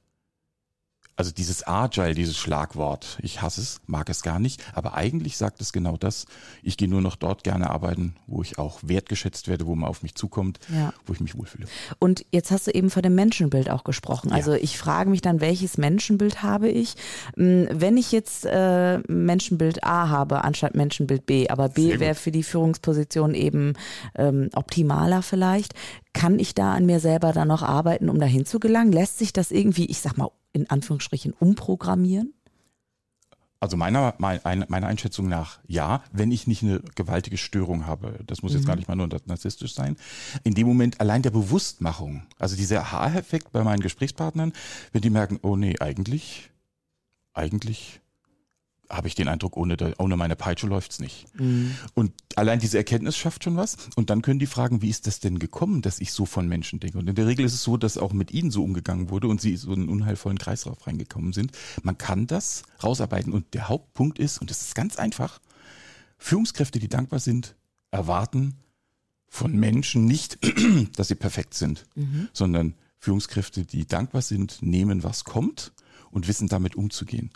also 1.16 1.32
dieses 1.32 1.68
Agile, 1.68 2.16
dieses 2.16 2.38
Schlagwort, 2.38 3.18
ich 3.22 3.42
hasse 3.42 3.62
es, 3.62 3.82
mag 3.86 4.10
es 4.10 4.24
gar 4.24 4.40
nicht, 4.40 4.64
aber 4.74 4.96
eigentlich 4.96 5.38
sagt 5.38 5.62
es 5.62 5.72
genau 5.72 5.96
das. 5.96 6.26
Ich 6.64 6.76
gehe 6.76 6.88
nur 6.88 7.02
noch 7.02 7.16
dort 7.16 7.44
gerne 7.44 7.70
arbeiten, 7.70 8.16
wo 8.26 8.42
ich 8.42 8.58
auch 8.58 8.80
wertgeschätzt 8.82 9.48
werde, 9.48 9.68
wo 9.68 9.76
man 9.76 9.90
auf 9.90 10.02
mich 10.02 10.16
zukommt, 10.16 10.60
ja. 10.74 10.92
wo 11.06 11.14
ich 11.14 11.20
mich 11.20 11.38
wohlfühle. 11.38 11.68
Und 12.00 12.26
jetzt 12.32 12.50
hast 12.50 12.68
du 12.68 12.72
eben 12.72 12.90
von 12.90 13.04
dem 13.04 13.14
Menschenbild 13.16 13.70
auch 13.70 13.84
gesprochen. 13.84 14.30
Ja. 14.30 14.36
Also 14.36 14.54
ich 14.54 14.78
frage 14.78 15.10
mich 15.10 15.22
dann, 15.22 15.40
welches 15.40 15.78
Menschenbild 15.78 16.42
habe 16.42 16.70
ich? 16.70 16.96
Hm, 17.36 17.68
wenn 17.72 17.98
ich 17.98 18.12
jetzt 18.12 18.46
äh, 18.46 19.00
Menschenbild 19.08 19.84
A 19.84 20.10
habe 20.10 20.44
anstatt 20.44 20.76
Menschenbild 20.76 21.26
B, 21.26 21.48
aber 21.48 21.70
B 21.70 22.00
wäre 22.00 22.16
für 22.16 22.32
die 22.32 22.44
Führungsposition 22.44 23.36
eben 23.36 23.74
ähm, 24.16 24.50
optimaler 24.56 25.22
vielleicht, 25.22 25.74
kann 26.14 26.40
ich 26.40 26.56
da 26.56 26.74
an 26.74 26.86
mir 26.86 27.00
selber 27.00 27.34
dann 27.34 27.48
noch 27.48 27.64
arbeiten, 27.64 28.10
um 28.10 28.20
dahin 28.20 28.46
zu 28.46 28.60
gelangen? 28.60 28.92
Lässt 28.92 29.20
sich 29.20 29.34
das 29.34 29.52
irgendwie, 29.52 29.86
ich 29.86 30.00
sag 30.00 30.18
mal, 30.18 30.30
in 30.54 30.70
Anführungsstrichen 30.70 31.34
umprogrammieren? 31.34 32.34
Also 33.60 33.78
meiner, 33.78 34.14
meiner 34.18 34.88
Einschätzung 34.88 35.30
nach 35.30 35.60
ja, 35.68 36.04
wenn 36.12 36.34
ich 36.34 36.48
nicht 36.48 36.64
eine 36.64 36.82
gewaltige 36.96 37.38
Störung 37.38 37.86
habe. 37.86 38.20
Das 38.28 38.44
muss 38.44 38.52
jetzt 38.52 38.64
mhm. 38.64 38.68
gar 38.68 38.76
nicht 38.76 38.90
mal 38.90 38.96
nur 38.98 39.08
narzisstisch 39.26 39.74
sein. 39.74 39.96
In 40.44 40.54
dem 40.54 40.68
Moment 40.68 41.00
allein 41.00 41.22
der 41.22 41.32
Bewusstmachung, 41.32 42.24
also 42.38 42.58
dieser 42.58 42.82
Aha-Effekt 42.82 43.54
bei 43.54 43.64
meinen 43.64 43.80
Gesprächspartnern, 43.80 44.52
wenn 44.92 45.02
die 45.02 45.10
merken, 45.10 45.40
oh 45.44 45.56
nee, 45.56 45.78
eigentlich, 45.80 46.52
eigentlich 47.34 48.02
habe 48.90 49.08
ich 49.08 49.16
den 49.16 49.28
Eindruck, 49.28 49.58
ohne, 49.58 49.78
ohne 49.98 50.18
meine 50.18 50.36
Peitsche 50.36 50.68
läuft's 50.68 51.00
nicht. 51.00 51.26
Mhm. 51.40 51.76
Und 51.94 52.14
allein 52.36 52.60
diese 52.60 52.78
Erkenntnis 52.78 53.18
schafft 53.18 53.44
schon 53.44 53.56
was. 53.56 53.78
Und 53.96 54.10
dann 54.10 54.22
können 54.22 54.40
die 54.40 54.46
fragen, 54.46 54.82
wie 54.82 54.90
ist 54.90 55.08
das 55.08 55.20
denn 55.20 55.40
gekommen, 55.40 55.82
dass 55.82 56.00
ich 56.00 56.12
so 56.12 56.26
von 56.26 56.48
Menschen 56.48 56.80
denke? 56.80 56.98
Und 56.98 57.10
in 57.10 57.16
der 57.16 57.28
Regel 57.28 57.46
ist 57.46 57.54
es 57.54 57.64
so, 57.64 57.78
dass 57.78 57.98
auch 57.98 58.14
mit 58.14 58.32
ihnen 58.32 58.52
so 58.52 58.64
umgegangen 58.64 59.10
wurde 59.10 59.28
und 59.28 59.42
sie 59.42 59.56
so 59.56 59.74
in 59.74 59.82
einen 59.82 59.90
unheilvollen 59.90 60.38
Kreislauf 60.38 60.86
reingekommen 60.86 61.34
sind. 61.34 61.52
Man 61.82 61.98
kann 61.98 62.28
das 62.28 62.64
rausarbeiten. 62.84 63.34
Und 63.34 63.54
der 63.54 63.70
Hauptpunkt 63.70 64.20
ist, 64.20 64.40
und 64.40 64.50
das 64.50 64.62
ist 64.62 64.76
ganz 64.76 64.98
einfach, 64.98 65.40
Führungskräfte, 66.18 66.80
die 66.80 66.90
dankbar 66.90 67.20
sind, 67.20 67.56
erwarten 67.92 68.56
von 69.28 69.56
Menschen 69.56 70.06
nicht, 70.06 70.38
dass 70.96 71.08
sie 71.08 71.16
perfekt 71.16 71.54
sind, 71.56 71.86
mhm. 71.96 72.30
sondern 72.34 72.76
Führungskräfte, 73.00 73.66
die 73.66 73.88
dankbar 73.88 74.22
sind, 74.22 74.62
nehmen, 74.62 75.04
was 75.04 75.24
kommt 75.24 75.74
und 76.12 76.28
wissen 76.28 76.48
damit 76.48 76.76
umzugehen. 76.76 77.32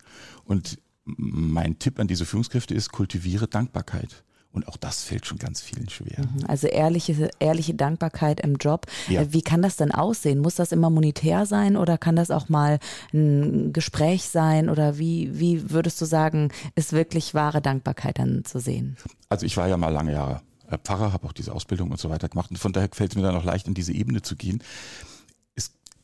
Und 0.45 0.79
mein 1.15 1.79
Tipp 1.79 1.99
an 1.99 2.07
diese 2.07 2.25
Führungskräfte 2.25 2.73
ist, 2.73 2.91
kultiviere 2.91 3.47
Dankbarkeit. 3.47 4.23
Und 4.53 4.67
auch 4.67 4.77
das 4.77 5.03
fällt 5.03 5.27
schon 5.27 5.37
ganz 5.37 5.61
vielen 5.61 5.87
schwer. 5.87 6.19
Mhm. 6.19 6.45
Also 6.47 6.67
ehrliche, 6.67 7.29
ehrliche 7.39 7.75
Dankbarkeit 7.75 8.39
im 8.39 8.55
Job. 8.55 8.87
Ja. 9.07 9.21
Äh, 9.21 9.33
wie 9.33 9.43
kann 9.43 9.61
das 9.61 9.75
denn 9.75 9.91
aussehen? 9.91 10.39
Muss 10.39 10.55
das 10.55 10.71
immer 10.71 10.89
monetär 10.89 11.45
sein 11.45 11.77
oder 11.77 11.97
kann 11.97 12.15
das 12.15 12.31
auch 12.31 12.49
mal 12.49 12.79
ein 13.13 13.71
Gespräch 13.71 14.23
sein? 14.23 14.69
Oder 14.69 14.97
wie, 14.97 15.39
wie 15.39 15.69
würdest 15.69 16.01
du 16.01 16.05
sagen, 16.05 16.49
ist 16.75 16.93
wirklich 16.93 17.35
wahre 17.35 17.61
Dankbarkeit 17.61 18.17
dann 18.17 18.45
zu 18.45 18.59
sehen? 18.59 18.97
Also 19.29 19.45
ich 19.45 19.57
war 19.57 19.67
ja 19.67 19.77
mal 19.77 19.89
lange 19.89 20.13
Jahre 20.13 20.41
äh, 20.71 20.77
Pfarrer, 20.79 21.13
habe 21.13 21.27
auch 21.27 21.33
diese 21.33 21.53
Ausbildung 21.53 21.91
und 21.91 21.99
so 21.99 22.09
weiter 22.09 22.27
gemacht. 22.27 22.49
Und 22.49 22.57
von 22.57 22.73
daher 22.73 22.89
fällt 22.91 23.11
es 23.11 23.15
mir 23.15 23.21
dann 23.21 23.35
auch 23.35 23.45
leicht, 23.45 23.67
in 23.67 23.75
diese 23.75 23.93
Ebene 23.93 24.23
zu 24.23 24.35
gehen 24.35 24.63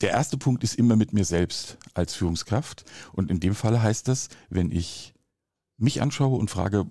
der 0.01 0.11
erste 0.11 0.37
Punkt 0.37 0.63
ist 0.63 0.75
immer 0.75 0.95
mit 0.95 1.13
mir 1.13 1.25
selbst 1.25 1.77
als 1.93 2.13
Führungskraft. 2.13 2.85
Und 3.13 3.31
in 3.31 3.39
dem 3.39 3.55
Fall 3.55 3.81
heißt 3.81 4.07
das, 4.07 4.29
wenn 4.49 4.71
ich 4.71 5.13
mich 5.77 6.01
anschaue 6.01 6.37
und 6.37 6.49
frage, 6.49 6.89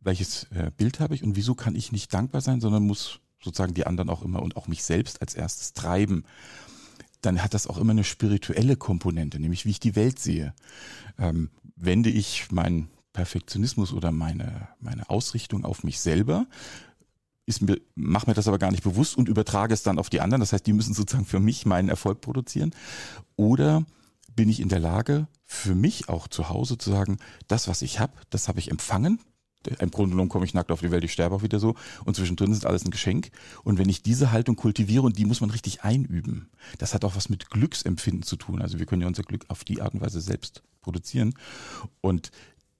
welches 0.00 0.44
äh, 0.50 0.70
Bild 0.76 1.00
habe 1.00 1.14
ich 1.14 1.22
und 1.22 1.36
wieso 1.36 1.54
kann 1.54 1.74
ich 1.74 1.92
nicht 1.92 2.12
dankbar 2.14 2.40
sein, 2.40 2.60
sondern 2.60 2.86
muss 2.86 3.20
sozusagen 3.40 3.74
die 3.74 3.86
anderen 3.86 4.10
auch 4.10 4.22
immer 4.22 4.42
und 4.42 4.56
auch 4.56 4.68
mich 4.68 4.82
selbst 4.82 5.20
als 5.20 5.34
erstes 5.34 5.72
treiben, 5.72 6.24
dann 7.20 7.42
hat 7.42 7.54
das 7.54 7.66
auch 7.66 7.78
immer 7.78 7.92
eine 7.92 8.04
spirituelle 8.04 8.76
Komponente, 8.76 9.40
nämlich 9.40 9.64
wie 9.64 9.70
ich 9.70 9.80
die 9.80 9.96
Welt 9.96 10.18
sehe. 10.18 10.54
Ähm, 11.18 11.50
wende 11.76 12.10
ich 12.10 12.50
meinen 12.50 12.88
Perfektionismus 13.12 13.92
oder 13.92 14.12
meine, 14.12 14.68
meine 14.80 15.10
Ausrichtung 15.10 15.64
auf 15.64 15.82
mich 15.82 16.00
selber, 16.00 16.46
ist 17.48 17.62
mir, 17.62 17.80
mache 17.94 18.28
mir 18.28 18.34
das 18.34 18.46
aber 18.46 18.58
gar 18.58 18.70
nicht 18.70 18.82
bewusst 18.84 19.16
und 19.16 19.28
übertrage 19.28 19.72
es 19.72 19.82
dann 19.82 19.98
auf 19.98 20.10
die 20.10 20.20
anderen. 20.20 20.40
Das 20.40 20.52
heißt, 20.52 20.66
die 20.66 20.74
müssen 20.74 20.92
sozusagen 20.92 21.24
für 21.24 21.40
mich 21.40 21.64
meinen 21.64 21.88
Erfolg 21.88 22.20
produzieren. 22.20 22.74
Oder 23.36 23.86
bin 24.36 24.50
ich 24.50 24.60
in 24.60 24.68
der 24.68 24.80
Lage, 24.80 25.28
für 25.46 25.74
mich 25.74 26.10
auch 26.10 26.28
zu 26.28 26.50
Hause 26.50 26.76
zu 26.76 26.90
sagen, 26.90 27.16
das, 27.48 27.66
was 27.66 27.80
ich 27.80 28.00
habe, 28.00 28.12
das 28.28 28.48
habe 28.48 28.58
ich 28.58 28.70
empfangen. 28.70 29.20
Im 29.80 29.90
Grunde 29.90 30.10
genommen 30.10 30.28
komme 30.28 30.44
ich 30.44 30.54
nackt 30.54 30.70
auf 30.70 30.80
die 30.80 30.90
Welt, 30.90 31.04
ich 31.04 31.12
sterbe 31.12 31.34
auch 31.34 31.42
wieder 31.42 31.58
so. 31.58 31.74
Und 32.04 32.14
zwischendrin 32.16 32.52
ist 32.52 32.66
alles 32.66 32.84
ein 32.84 32.90
Geschenk. 32.90 33.30
Und 33.64 33.78
wenn 33.78 33.88
ich 33.88 34.02
diese 34.02 34.30
Haltung 34.30 34.54
kultiviere, 34.54 35.02
und 35.02 35.18
die 35.18 35.24
muss 35.24 35.40
man 35.40 35.50
richtig 35.50 35.82
einüben, 35.82 36.50
das 36.76 36.92
hat 36.92 37.04
auch 37.04 37.16
was 37.16 37.30
mit 37.30 37.48
Glücksempfinden 37.48 38.22
zu 38.22 38.36
tun. 38.36 38.60
Also 38.60 38.78
wir 38.78 38.84
können 38.84 39.02
ja 39.02 39.08
unser 39.08 39.22
Glück 39.22 39.46
auf 39.48 39.64
die 39.64 39.80
Art 39.80 39.94
und 39.94 40.02
Weise 40.02 40.20
selbst 40.20 40.62
produzieren. 40.82 41.34
Und 42.02 42.30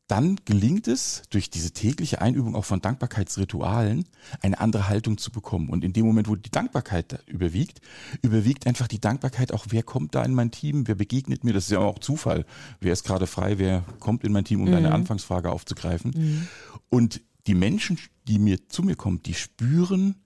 dann 0.08 0.40
gelingt 0.46 0.88
es, 0.88 1.22
durch 1.28 1.50
diese 1.50 1.70
tägliche 1.70 2.22
Einübung 2.22 2.56
auch 2.56 2.64
von 2.64 2.80
Dankbarkeitsritualen 2.80 4.06
eine 4.40 4.58
andere 4.58 4.88
Haltung 4.88 5.18
zu 5.18 5.30
bekommen. 5.30 5.68
Und 5.68 5.84
in 5.84 5.92
dem 5.92 6.06
Moment, 6.06 6.28
wo 6.28 6.34
die 6.34 6.50
Dankbarkeit 6.50 7.22
überwiegt, 7.26 7.82
überwiegt 8.22 8.66
einfach 8.66 8.88
die 8.88 9.00
Dankbarkeit 9.00 9.52
auch, 9.52 9.66
wer 9.68 9.82
kommt 9.82 10.14
da 10.14 10.24
in 10.24 10.34
mein 10.34 10.50
Team, 10.50 10.88
wer 10.88 10.94
begegnet 10.94 11.44
mir, 11.44 11.52
das 11.52 11.64
ist 11.64 11.72
ja 11.72 11.80
auch 11.80 11.98
Zufall. 11.98 12.46
Wer 12.80 12.94
ist 12.94 13.04
gerade 13.04 13.26
frei, 13.26 13.58
wer 13.58 13.84
kommt 14.00 14.24
in 14.24 14.32
mein 14.32 14.44
Team, 14.44 14.62
um 14.62 14.68
mhm. 14.68 14.72
deine 14.72 14.92
Anfangsfrage 14.92 15.50
aufzugreifen. 15.50 16.12
Mhm. 16.16 16.48
Und 16.88 17.20
die 17.46 17.54
Menschen, 17.54 17.98
die 18.26 18.38
mir 18.38 18.68
zu 18.68 18.82
mir 18.82 18.96
kommen, 18.96 19.22
die 19.22 19.34
spüren, 19.34 20.16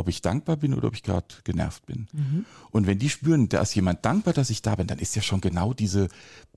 ob 0.00 0.08
ich 0.08 0.22
dankbar 0.22 0.56
bin 0.56 0.74
oder 0.74 0.88
ob 0.88 0.94
ich 0.94 1.02
gerade 1.02 1.26
genervt 1.44 1.86
bin. 1.86 2.08
Mhm. 2.12 2.44
Und 2.70 2.86
wenn 2.86 2.98
die 2.98 3.10
spüren, 3.10 3.48
da 3.48 3.60
ist 3.60 3.74
jemand 3.74 4.04
dankbar, 4.04 4.34
dass 4.34 4.50
ich 4.50 4.62
da 4.62 4.74
bin, 4.74 4.86
dann 4.86 4.98
ist 4.98 5.14
ja 5.14 5.22
schon 5.22 5.40
genau 5.40 5.72
diese, 5.72 6.08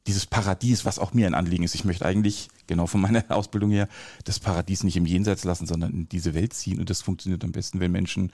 dieses 0.08 0.26
Paradies, 0.26 0.86
was 0.86 1.00
auch 1.00 1.14
mir 1.14 1.28
ein 1.28 1.34
Anliegen 1.34 1.64
ist. 1.64 1.76
Ich 1.76 1.86
möchte 1.86 2.06
eigentlich, 2.06 2.50
genau 2.68 2.88
von 2.88 3.02
meiner 3.02 3.24
Ausbildung 3.30 3.72
her, 3.72 3.88
das 4.24 4.40
Paradies 4.40 4.84
nicht 4.84 4.98
im 4.98 5.06
Jenseits 5.06 5.44
lassen, 5.44 5.68
sondern 5.68 5.94
in 5.94 6.10
diese 6.10 6.34
Welt 6.34 6.54
ziehen. 6.54 6.80
Und 6.80 6.90
das 6.90 7.02
funktioniert 7.02 7.44
am 7.44 7.52
besten, 7.52 7.80
wenn 7.80 7.92
Menschen 7.92 8.32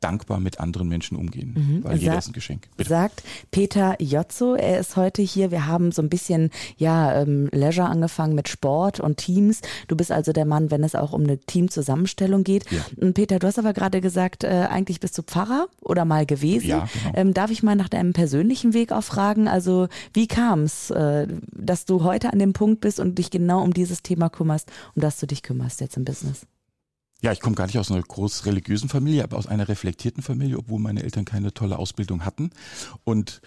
dankbar 0.00 0.38
mit 0.38 0.60
anderen 0.60 0.88
Menschen 0.88 1.16
umgehen, 1.16 1.54
mhm. 1.56 1.84
weil 1.84 1.96
jeder 1.96 2.18
ist 2.18 2.28
ein 2.28 2.32
Geschenk. 2.32 2.68
Bitte. 2.76 2.88
Sagt 2.88 3.22
Peter 3.50 4.00
Jotzo, 4.00 4.54
er 4.54 4.78
ist 4.78 4.96
heute 4.96 5.22
hier. 5.22 5.50
Wir 5.50 5.66
haben 5.66 5.92
so 5.92 6.02
ein 6.02 6.08
bisschen 6.08 6.50
ja 6.76 7.22
ähm, 7.22 7.48
Leisure 7.52 7.88
angefangen 7.88 8.34
mit 8.34 8.48
Sport 8.48 9.00
und 9.00 9.16
Teams. 9.16 9.60
Du 9.88 9.96
bist 9.96 10.12
also 10.12 10.32
der 10.32 10.44
Mann, 10.44 10.70
wenn 10.70 10.84
es 10.84 10.94
auch 10.94 11.12
um 11.12 11.24
eine 11.24 11.38
Teamzusammenstellung 11.38 12.44
geht. 12.44 12.70
Ja. 12.70 12.84
Und 12.96 13.14
Peter, 13.14 13.38
du 13.38 13.46
hast 13.46 13.58
aber 13.58 13.72
gerade 13.72 14.00
gesagt, 14.00 14.44
äh, 14.44 14.68
eigentlich 14.70 15.00
bist 15.00 15.18
du 15.18 15.22
Pfarrer 15.22 15.66
oder 15.80 16.04
mal 16.04 16.26
gewesen. 16.26 16.68
Ja, 16.68 16.88
genau. 17.02 17.18
ähm, 17.18 17.34
darf 17.34 17.50
ich 17.50 17.62
mal 17.62 17.76
nach 17.76 17.88
deinem 17.88 18.12
persönlichen 18.12 18.74
Weg 18.74 18.92
auch 18.92 19.02
fragen? 19.02 19.48
Also 19.48 19.88
wie 20.12 20.28
kam 20.28 20.62
es, 20.62 20.90
äh, 20.90 21.26
dass 21.52 21.84
du 21.84 22.04
heute 22.04 22.32
an 22.32 22.38
dem 22.38 22.52
Punkt 22.52 22.80
bist 22.80 23.00
und 23.00 23.18
dich 23.18 23.30
genau 23.30 23.62
um 23.62 23.74
dieses 23.74 24.02
Thema 24.02 24.28
kümmerst, 24.28 24.70
um 24.94 25.02
das 25.02 25.18
du 25.18 25.26
dich 25.26 25.42
kümmerst 25.42 25.80
jetzt 25.80 25.96
im 25.96 26.04
Business? 26.04 26.46
Ja, 27.20 27.32
ich 27.32 27.40
komme 27.40 27.56
gar 27.56 27.66
nicht 27.66 27.78
aus 27.78 27.90
einer 27.90 28.02
groß 28.02 28.46
religiösen 28.46 28.88
Familie, 28.88 29.24
aber 29.24 29.36
aus 29.36 29.48
einer 29.48 29.68
reflektierten 29.68 30.22
Familie, 30.22 30.58
obwohl 30.58 30.78
meine 30.78 31.02
Eltern 31.02 31.24
keine 31.24 31.52
tolle 31.52 31.78
Ausbildung 31.78 32.24
hatten. 32.24 32.50
Und 33.04 33.40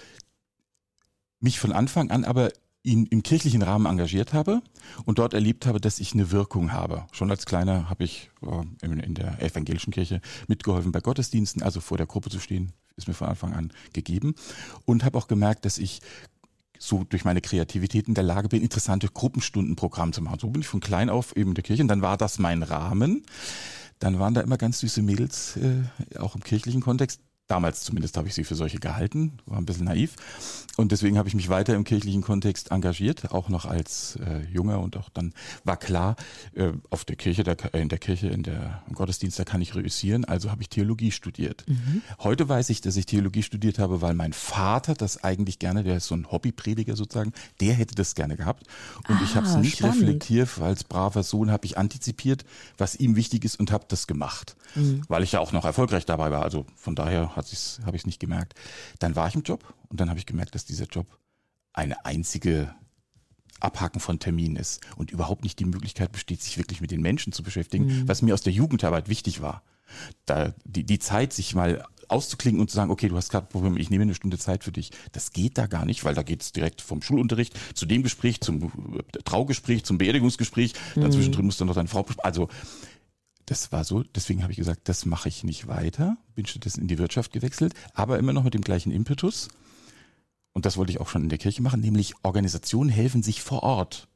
mich 1.39 1.59
von 1.59 1.71
Anfang 1.71 2.11
an 2.11 2.25
aber 2.25 2.51
in, 2.83 3.05
im 3.05 3.23
kirchlichen 3.23 3.61
Rahmen 3.61 3.85
engagiert 3.85 4.33
habe 4.33 4.61
und 5.05 5.19
dort 5.19 5.33
erlebt 5.33 5.65
habe, 5.65 5.79
dass 5.79 5.99
ich 5.99 6.13
eine 6.13 6.31
Wirkung 6.31 6.71
habe. 6.71 7.05
Schon 7.11 7.29
als 7.29 7.45
Kleiner 7.45 7.89
habe 7.89 8.03
ich 8.03 8.31
äh, 8.41 8.85
in, 8.85 8.99
in 8.99 9.13
der 9.13 9.41
evangelischen 9.41 9.93
Kirche 9.93 10.21
mitgeholfen 10.47 10.91
bei 10.91 10.99
Gottesdiensten, 10.99 11.61
also 11.61 11.79
vor 11.79 11.97
der 11.97 12.07
Gruppe 12.07 12.29
zu 12.29 12.39
stehen, 12.39 12.73
ist 12.95 13.07
mir 13.07 13.13
von 13.13 13.27
Anfang 13.27 13.53
an 13.53 13.71
gegeben 13.93 14.35
und 14.85 15.03
habe 15.03 15.17
auch 15.17 15.27
gemerkt, 15.27 15.65
dass 15.65 15.77
ich 15.77 16.01
so 16.81 17.03
durch 17.03 17.25
meine 17.25 17.41
Kreativität 17.41 18.07
in 18.07 18.15
der 18.15 18.23
Lage 18.23 18.49
bin, 18.49 18.63
interessante 18.63 19.07
Gruppenstundenprogramme 19.07 20.13
zu 20.13 20.21
machen. 20.21 20.39
So 20.39 20.49
bin 20.49 20.61
ich 20.61 20.67
von 20.67 20.79
klein 20.79 21.09
auf 21.09 21.35
eben 21.35 21.51
in 21.51 21.55
der 21.55 21.63
Kirche 21.63 21.83
und 21.83 21.87
dann 21.87 22.01
war 22.01 22.17
das 22.17 22.39
mein 22.39 22.63
Rahmen. 22.63 23.23
Dann 23.99 24.17
waren 24.17 24.33
da 24.33 24.41
immer 24.41 24.57
ganz 24.57 24.79
süße 24.79 25.03
Mädels, 25.03 25.57
äh, 25.57 25.83
auch 26.17 26.33
im 26.33 26.41
kirchlichen 26.41 26.81
Kontext, 26.81 27.21
Damals 27.51 27.81
zumindest 27.81 28.15
habe 28.15 28.29
ich 28.29 28.33
sie 28.33 28.45
für 28.45 28.55
solche 28.55 28.79
gehalten, 28.79 29.33
war 29.45 29.57
ein 29.57 29.65
bisschen 29.65 29.83
naiv. 29.83 30.15
Und 30.77 30.93
deswegen 30.93 31.17
habe 31.17 31.27
ich 31.27 31.35
mich 31.35 31.49
weiter 31.49 31.75
im 31.75 31.83
kirchlichen 31.83 32.21
Kontext 32.21 32.71
engagiert, 32.71 33.33
auch 33.33 33.49
noch 33.49 33.65
als 33.65 34.17
äh, 34.25 34.45
Junger. 34.49 34.79
Und 34.79 34.95
auch 34.95 35.09
dann 35.09 35.33
war 35.65 35.75
klar, 35.75 36.15
äh, 36.55 36.71
auf 36.89 37.03
der 37.03 37.17
Kirche, 37.17 37.43
der, 37.43 37.57
äh, 37.73 37.81
in 37.81 37.89
der 37.89 37.99
Kirche, 37.99 38.29
in 38.29 38.43
der, 38.43 38.83
im 38.87 38.95
Gottesdienst, 38.95 39.37
da 39.37 39.43
kann 39.43 39.61
ich 39.61 39.75
reüssieren. 39.75 40.23
Also 40.23 40.49
habe 40.49 40.61
ich 40.61 40.69
Theologie 40.69 41.11
studiert. 41.11 41.65
Mhm. 41.67 42.01
Heute 42.19 42.47
weiß 42.47 42.69
ich, 42.69 42.79
dass 42.79 42.95
ich 42.95 43.05
Theologie 43.05 43.43
studiert 43.43 43.79
habe, 43.79 44.01
weil 44.01 44.13
mein 44.13 44.31
Vater 44.31 44.93
das 44.93 45.21
eigentlich 45.21 45.59
gerne, 45.59 45.83
der 45.83 45.97
ist 45.97 46.07
so 46.07 46.15
ein 46.15 46.31
Hobbyprediger 46.31 46.95
sozusagen, 46.95 47.33
der 47.59 47.73
hätte 47.73 47.95
das 47.95 48.15
gerne 48.15 48.37
gehabt. 48.37 48.65
Und 49.09 49.17
ah, 49.17 49.21
ich 49.25 49.35
habe 49.35 49.45
es 49.45 49.57
nicht 49.57 49.79
spannend. 49.79 50.03
reflektiert, 50.03 50.57
als 50.61 50.85
braver 50.85 51.23
Sohn 51.23 51.51
habe 51.51 51.65
ich 51.65 51.77
antizipiert, 51.77 52.45
was 52.77 52.95
ihm 52.95 53.17
wichtig 53.17 53.43
ist 53.43 53.59
und 53.59 53.73
habe 53.73 53.83
das 53.89 54.07
gemacht. 54.07 54.55
Mhm. 54.75 55.01
Weil 55.09 55.23
ich 55.23 55.33
ja 55.33 55.41
auch 55.41 55.51
noch 55.51 55.65
erfolgreich 55.65 56.05
dabei 56.05 56.31
war. 56.31 56.43
Also 56.43 56.65
von 56.77 56.95
daher 56.95 57.35
habe 57.41 57.95
ich 57.95 58.01
es 58.01 58.05
nicht 58.05 58.19
gemerkt. 58.19 58.53
Dann 58.99 59.15
war 59.15 59.27
ich 59.27 59.35
im 59.35 59.43
Job 59.43 59.73
und 59.89 59.99
dann 59.99 60.09
habe 60.09 60.19
ich 60.19 60.25
gemerkt, 60.25 60.55
dass 60.55 60.65
dieser 60.65 60.85
Job 60.85 61.07
eine 61.73 62.05
einzige 62.05 62.73
Abhaken 63.59 63.99
von 63.99 64.19
Terminen 64.19 64.55
ist 64.55 64.81
und 64.95 65.11
überhaupt 65.11 65.43
nicht 65.43 65.59
die 65.59 65.65
Möglichkeit 65.65 66.11
besteht, 66.11 66.41
sich 66.41 66.57
wirklich 66.57 66.81
mit 66.81 66.91
den 66.91 67.01
Menschen 67.01 67.31
zu 67.31 67.43
beschäftigen, 67.43 67.85
mhm. 67.85 68.07
was 68.07 68.21
mir 68.21 68.33
aus 68.33 68.41
der 68.41 68.53
Jugendarbeit 68.53 69.07
wichtig 69.07 69.41
war. 69.41 69.63
Da 70.25 70.53
die, 70.63 70.83
die 70.83 70.99
Zeit, 70.99 71.33
sich 71.33 71.53
mal 71.53 71.85
auszuklingen 72.07 72.59
und 72.59 72.69
zu 72.69 72.75
sagen, 72.75 72.91
okay, 72.91 73.07
du 73.07 73.15
hast 73.15 73.29
gerade 73.29 73.47
Probleme, 73.47 73.79
ich 73.79 73.89
nehme 73.89 74.03
eine 74.03 74.15
Stunde 74.15 74.37
Zeit 74.37 74.63
für 74.63 74.71
dich. 74.71 74.91
Das 75.13 75.31
geht 75.31 75.57
da 75.57 75.67
gar 75.67 75.85
nicht, 75.85 76.03
weil 76.03 76.13
da 76.13 76.23
geht 76.23 76.41
es 76.41 76.51
direkt 76.51 76.81
vom 76.81 77.01
Schulunterricht 77.01 77.57
zu 77.73 77.85
dem 77.85 78.03
Gespräch, 78.03 78.41
zum 78.41 79.01
Traugespräch, 79.23 79.85
zum 79.85 79.97
Beerdigungsgespräch. 79.97 80.73
Mhm. 80.95 81.01
Dazwischen 81.01 81.31
drin 81.31 81.45
muss 81.45 81.57
dann 81.57 81.67
noch 81.67 81.75
deine 81.75 81.87
Frau. 81.87 82.05
Also 82.17 82.49
das 83.51 83.73
war 83.73 83.83
so, 83.83 84.01
deswegen 84.01 84.43
habe 84.43 84.53
ich 84.53 84.57
gesagt, 84.57 84.87
das 84.87 85.05
mache 85.05 85.27
ich 85.27 85.43
nicht 85.43 85.67
weiter, 85.67 86.15
bin 86.35 86.45
stattdessen 86.45 86.83
in 86.83 86.87
die 86.87 86.97
Wirtschaft 86.97 87.33
gewechselt, 87.33 87.73
aber 87.93 88.17
immer 88.17 88.31
noch 88.31 88.45
mit 88.45 88.53
dem 88.53 88.61
gleichen 88.61 88.93
Impetus. 88.93 89.49
Und 90.53 90.65
das 90.65 90.77
wollte 90.77 90.93
ich 90.93 91.01
auch 91.01 91.09
schon 91.09 91.23
in 91.23 91.29
der 91.29 91.37
Kirche 91.37 91.61
machen, 91.61 91.81
nämlich 91.81 92.13
Organisationen 92.23 92.89
helfen 92.89 93.23
sich 93.23 93.41
vor 93.41 93.63
Ort 93.63 94.07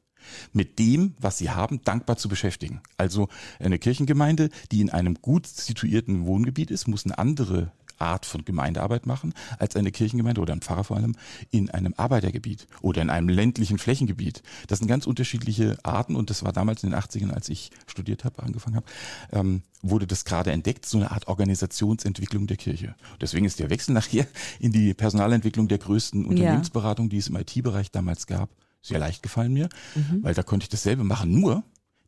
mit 0.54 0.78
dem, 0.78 1.16
was 1.20 1.36
sie 1.36 1.50
haben, 1.50 1.84
dankbar 1.84 2.16
zu 2.16 2.30
beschäftigen. 2.30 2.80
Also 2.96 3.28
eine 3.58 3.78
Kirchengemeinde, 3.78 4.48
die 4.72 4.80
in 4.80 4.88
einem 4.88 5.16
gut 5.20 5.46
situierten 5.46 6.24
Wohngebiet 6.24 6.70
ist, 6.70 6.88
muss 6.88 7.04
eine 7.04 7.18
andere 7.18 7.72
Art 7.98 8.26
von 8.26 8.44
Gemeindearbeit 8.44 9.06
machen 9.06 9.34
als 9.58 9.76
eine 9.76 9.90
Kirchengemeinde 9.90 10.40
oder 10.40 10.52
ein 10.52 10.60
Pfarrer 10.60 10.84
vor 10.84 10.96
allem 10.96 11.16
in 11.50 11.70
einem 11.70 11.94
Arbeitergebiet 11.96 12.66
oder 12.82 13.02
in 13.02 13.10
einem 13.10 13.28
ländlichen 13.28 13.78
Flächengebiet. 13.78 14.42
Das 14.68 14.78
sind 14.78 14.88
ganz 14.88 15.06
unterschiedliche 15.06 15.78
Arten 15.82 16.16
und 16.16 16.30
das 16.30 16.44
war 16.44 16.52
damals 16.52 16.82
in 16.82 16.90
den 16.90 16.98
80ern, 16.98 17.30
als 17.30 17.48
ich 17.48 17.70
studiert 17.86 18.24
habe, 18.24 18.42
angefangen 18.42 18.76
habe, 18.76 18.86
ähm, 19.32 19.62
wurde 19.82 20.06
das 20.06 20.24
gerade 20.24 20.52
entdeckt, 20.52 20.86
so 20.86 20.98
eine 20.98 21.10
Art 21.10 21.28
Organisationsentwicklung 21.28 22.46
der 22.46 22.56
Kirche. 22.56 22.94
Deswegen 23.20 23.46
ist 23.46 23.58
der 23.58 23.70
Wechsel 23.70 23.92
nachher 23.92 24.26
in 24.58 24.72
die 24.72 24.94
Personalentwicklung 24.94 25.68
der 25.68 25.78
größten 25.78 26.24
Unternehmensberatung, 26.24 27.08
die 27.08 27.18
es 27.18 27.28
im 27.28 27.36
IT-Bereich 27.36 27.90
damals 27.90 28.26
gab, 28.26 28.50
sehr 28.82 28.98
leicht 28.98 29.22
gefallen 29.22 29.52
mir, 29.52 29.68
mhm. 29.94 30.22
weil 30.22 30.34
da 30.34 30.42
konnte 30.42 30.64
ich 30.64 30.68
dasselbe 30.68 31.04
machen. 31.04 31.32
Nur 31.40 31.64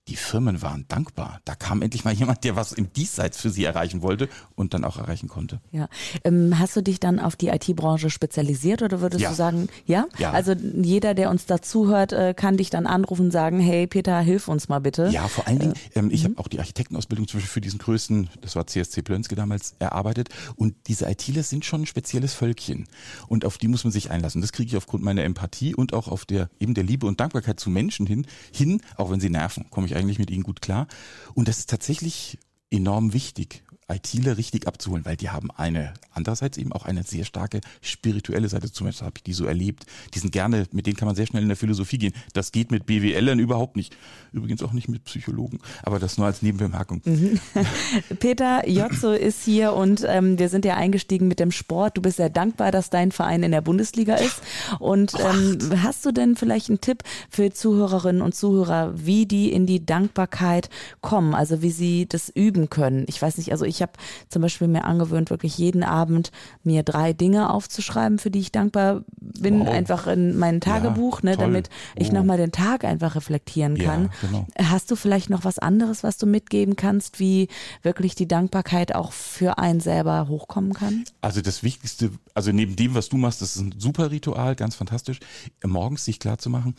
die 0.08 0.16
Firmen 0.16 0.62
waren 0.62 0.86
dankbar. 0.88 1.40
Da 1.44 1.54
kam 1.54 1.82
endlich 1.82 2.04
mal 2.04 2.14
jemand, 2.14 2.42
der 2.44 2.56
was 2.56 2.72
im 2.72 2.92
Diesseits 2.92 3.38
für 3.38 3.50
sie 3.50 3.64
erreichen 3.64 4.02
wollte 4.02 4.28
und 4.54 4.72
dann 4.72 4.84
auch 4.84 4.96
erreichen 4.96 5.28
konnte. 5.28 5.60
Ja. 5.70 5.88
Ähm, 6.24 6.58
hast 6.58 6.74
du 6.76 6.82
dich 6.82 6.98
dann 6.98 7.20
auf 7.20 7.36
die 7.36 7.48
IT-Branche 7.48 8.08
spezialisiert 8.08 8.82
oder 8.82 9.00
würdest 9.00 9.22
ja. 9.22 9.28
du 9.28 9.34
sagen, 9.34 9.68
ja? 9.84 10.06
ja? 10.18 10.32
Also 10.32 10.52
jeder, 10.52 11.14
der 11.14 11.30
uns 11.30 11.44
dazuhört, 11.44 12.12
äh, 12.12 12.32
kann 12.34 12.56
dich 12.56 12.70
dann 12.70 12.86
anrufen 12.86 13.26
und 13.26 13.30
sagen, 13.32 13.60
hey 13.60 13.86
Peter, 13.86 14.18
hilf 14.20 14.48
uns 14.48 14.68
mal 14.68 14.78
bitte. 14.78 15.08
Ja, 15.08 15.28
vor 15.28 15.46
allen 15.46 15.58
Dingen, 15.58 15.74
äh, 15.94 15.98
ähm, 15.98 16.10
ich 16.10 16.24
habe 16.24 16.32
mhm. 16.32 16.38
auch 16.38 16.48
die 16.48 16.58
Architektenausbildung 16.58 17.28
zum 17.28 17.38
Beispiel 17.38 17.52
für 17.52 17.60
diesen 17.60 17.78
größten, 17.78 18.30
das 18.40 18.56
war 18.56 18.66
CSC 18.66 19.02
Plönske 19.02 19.34
damals, 19.34 19.74
erarbeitet. 19.78 20.30
Und 20.56 20.74
diese 20.86 21.08
ITler 21.08 21.42
sind 21.42 21.66
schon 21.66 21.82
ein 21.82 21.86
spezielles 21.86 22.32
Völkchen. 22.32 22.86
Und 23.28 23.44
auf 23.44 23.58
die 23.58 23.68
muss 23.68 23.84
man 23.84 23.92
sich 23.92 24.10
einlassen. 24.10 24.40
Das 24.40 24.52
kriege 24.52 24.68
ich 24.68 24.76
aufgrund 24.76 25.04
meiner 25.04 25.24
Empathie 25.24 25.74
und 25.74 25.92
auch 25.92 26.08
auf 26.08 26.24
der 26.24 26.48
eben 26.58 26.72
der 26.72 26.84
Liebe 26.84 27.06
und 27.06 27.20
Dankbarkeit 27.20 27.60
zu 27.60 27.68
Menschen 27.68 28.06
hin, 28.06 28.26
hin, 28.52 28.80
auch 28.96 29.10
wenn 29.10 29.20
sie 29.20 29.28
nerven, 29.28 29.66
komme 29.70 29.86
ich 29.86 29.97
eigentlich 29.98 30.18
mit 30.18 30.30
ihnen 30.30 30.42
gut 30.42 30.62
klar. 30.62 30.86
Und 31.34 31.48
das 31.48 31.58
ist 31.58 31.70
tatsächlich 31.70 32.38
enorm 32.70 33.12
wichtig, 33.12 33.62
ITler 33.90 34.36
richtig 34.36 34.66
abzuholen, 34.66 35.04
weil 35.06 35.16
die 35.16 35.30
haben 35.30 35.50
eine, 35.50 35.94
andererseits 36.12 36.58
eben 36.58 36.72
auch 36.72 36.84
eine 36.84 37.04
sehr 37.04 37.24
starke 37.24 37.60
spirituelle 37.80 38.48
Seite. 38.48 38.70
Zumindest 38.70 39.02
habe 39.02 39.14
ich 39.16 39.22
die 39.22 39.32
so 39.32 39.46
erlebt. 39.46 39.86
Die 40.14 40.18
sind 40.18 40.30
gerne, 40.30 40.66
mit 40.72 40.86
denen 40.86 40.96
kann 40.96 41.06
man 41.06 41.16
sehr 41.16 41.26
schnell 41.26 41.42
in 41.42 41.48
der 41.48 41.56
Philosophie 41.56 41.96
gehen. 41.96 42.12
Das 42.34 42.52
geht 42.52 42.70
mit 42.70 42.84
BWLern 42.84 43.38
überhaupt 43.38 43.76
nicht. 43.76 43.96
Übrigens 44.32 44.62
auch 44.62 44.72
nicht 44.72 44.88
mit 44.88 45.04
Psychologen. 45.04 45.60
Aber 45.82 45.98
das 45.98 46.18
nur 46.18 46.26
als 46.26 46.42
Nebenbemerkung. 46.42 47.00
Mhm. 47.04 47.40
Peter 48.20 48.68
Jotzo 48.68 49.12
ist 49.12 49.42
hier 49.42 49.72
und 49.72 50.04
ähm, 50.06 50.38
wir 50.38 50.50
sind 50.50 50.66
ja 50.66 50.76
eingestiegen 50.76 51.26
mit 51.26 51.40
dem 51.40 51.50
Sport. 51.50 51.96
Du 51.96 52.02
bist 52.02 52.18
sehr 52.18 52.30
dankbar, 52.30 52.70
dass 52.70 52.90
dein 52.90 53.10
Verein 53.10 53.42
in 53.42 53.52
der 53.52 53.62
Bundesliga 53.62 54.16
ist. 54.16 54.42
Und 54.80 55.14
ähm, 55.14 55.58
hast 55.82 56.04
du 56.04 56.12
denn 56.12 56.36
vielleicht 56.36 56.68
einen 56.68 56.82
Tipp 56.82 57.04
für 57.30 57.50
Zuhörerinnen 57.50 58.20
und 58.20 58.34
Zuhörer, 58.34 58.92
wie 58.94 59.24
die 59.24 59.50
in 59.50 59.64
die 59.64 59.86
Dankbarkeit 59.86 60.68
kommen? 61.00 61.34
Also 61.34 61.62
wie 61.62 61.70
sie 61.70 62.06
das 62.06 62.28
üben 62.28 62.68
können? 62.68 63.06
Ich 63.08 63.22
weiß 63.22 63.38
nicht, 63.38 63.52
also 63.52 63.64
ich 63.64 63.77
Ich 63.78 63.82
habe 63.82 63.92
zum 64.28 64.42
Beispiel 64.42 64.66
mir 64.66 64.84
angewöhnt, 64.84 65.30
wirklich 65.30 65.56
jeden 65.56 65.84
Abend 65.84 66.32
mir 66.64 66.82
drei 66.82 67.12
Dinge 67.12 67.50
aufzuschreiben, 67.50 68.18
für 68.18 68.30
die 68.30 68.40
ich 68.40 68.52
dankbar 68.52 69.04
bin, 69.20 69.60
wow. 69.60 69.68
einfach 69.68 70.06
in 70.08 70.36
mein 70.36 70.60
Tagebuch, 70.60 71.22
ja, 71.22 71.30
ne, 71.30 71.36
damit 71.36 71.70
ich 71.94 72.10
oh. 72.10 72.14
nochmal 72.14 72.38
den 72.38 72.50
Tag 72.50 72.84
einfach 72.84 73.14
reflektieren 73.14 73.78
kann. 73.78 74.10
Ja, 74.22 74.28
genau. 74.28 74.46
Hast 74.60 74.90
du 74.90 74.96
vielleicht 74.96 75.30
noch 75.30 75.44
was 75.44 75.58
anderes, 75.60 76.02
was 76.02 76.18
du 76.18 76.26
mitgeben 76.26 76.74
kannst, 76.74 77.20
wie 77.20 77.48
wirklich 77.82 78.16
die 78.16 78.26
Dankbarkeit 78.26 78.94
auch 78.94 79.12
für 79.12 79.58
einen 79.58 79.80
selber 79.80 80.26
hochkommen 80.28 80.74
kann? 80.74 81.04
Also 81.20 81.40
das 81.40 81.62
Wichtigste, 81.62 82.10
also 82.34 82.50
neben 82.50 82.74
dem, 82.74 82.94
was 82.94 83.08
du 83.08 83.16
machst, 83.16 83.42
das 83.42 83.54
ist 83.54 83.62
ein 83.62 83.74
super 83.78 84.10
Ritual, 84.10 84.56
ganz 84.56 84.74
fantastisch, 84.74 85.20
morgens 85.64 86.04
sich 86.04 86.18
klar 86.18 86.38
zu 86.38 86.50
machen, 86.50 86.74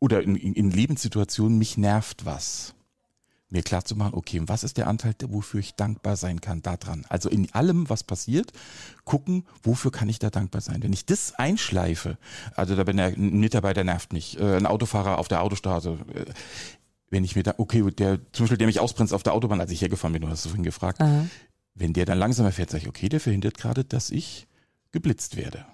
oder 0.00 0.22
in, 0.22 0.36
in 0.36 0.70
Lebenssituationen, 0.70 1.58
mich 1.58 1.76
nervt 1.76 2.24
was 2.24 2.74
mir 3.50 3.62
klar 3.62 3.84
zu 3.84 3.96
machen, 3.96 4.14
okay, 4.14 4.42
was 4.44 4.62
ist 4.62 4.76
der 4.76 4.86
Anteil, 4.88 5.14
wofür 5.26 5.60
ich 5.60 5.74
dankbar 5.74 6.16
sein 6.16 6.40
kann, 6.40 6.62
daran. 6.62 7.06
Also 7.08 7.30
in 7.30 7.52
allem, 7.54 7.88
was 7.88 8.04
passiert, 8.04 8.52
gucken, 9.04 9.44
wofür 9.62 9.90
kann 9.90 10.08
ich 10.08 10.18
da 10.18 10.28
dankbar 10.28 10.60
sein. 10.60 10.82
Wenn 10.82 10.92
ich 10.92 11.06
das 11.06 11.34
einschleife, 11.34 12.18
also 12.54 12.76
da 12.76 12.84
bin 12.84 13.00
ein 13.00 13.40
Mitarbeiter 13.40 13.84
nervt 13.84 14.12
mich, 14.12 14.38
äh, 14.38 14.56
ein 14.56 14.66
Autofahrer 14.66 15.18
auf 15.18 15.28
der 15.28 15.42
Autostraße, 15.42 15.98
äh, 16.14 16.24
wenn 17.10 17.24
ich 17.24 17.36
mir 17.36 17.42
da, 17.42 17.54
okay, 17.56 17.90
der, 17.90 18.20
zum 18.32 18.44
Beispiel, 18.44 18.58
der 18.58 18.66
mich 18.66 18.80
ausbremst 18.80 19.14
auf 19.14 19.22
der 19.22 19.32
Autobahn, 19.32 19.60
als 19.60 19.70
ich 19.70 19.80
hergefahren 19.80 20.12
bin, 20.12 20.22
du 20.22 20.28
hast 20.28 20.40
es 20.40 20.46
vorhin 20.46 20.64
gefragt, 20.64 21.00
Aha. 21.00 21.26
wenn 21.74 21.94
der 21.94 22.04
dann 22.04 22.18
langsamer 22.18 22.52
fährt, 22.52 22.68
sage 22.68 22.82
ich, 22.82 22.88
okay, 22.88 23.08
der 23.08 23.20
verhindert 23.20 23.56
gerade, 23.56 23.84
dass 23.84 24.10
ich 24.10 24.46
geblitzt 24.92 25.36
werde. 25.36 25.64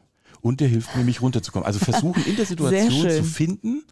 Und 0.40 0.61
der 0.61 0.69
hilft 0.69 0.95
mir, 0.95 1.02
mich 1.02 1.23
runterzukommen. 1.23 1.66
Also 1.66 1.78
versuchen 1.78 2.25
in 2.26 2.37
der 2.37 2.47
Situation 2.47 3.11
zu 3.11 3.25
finden, 3.25 3.83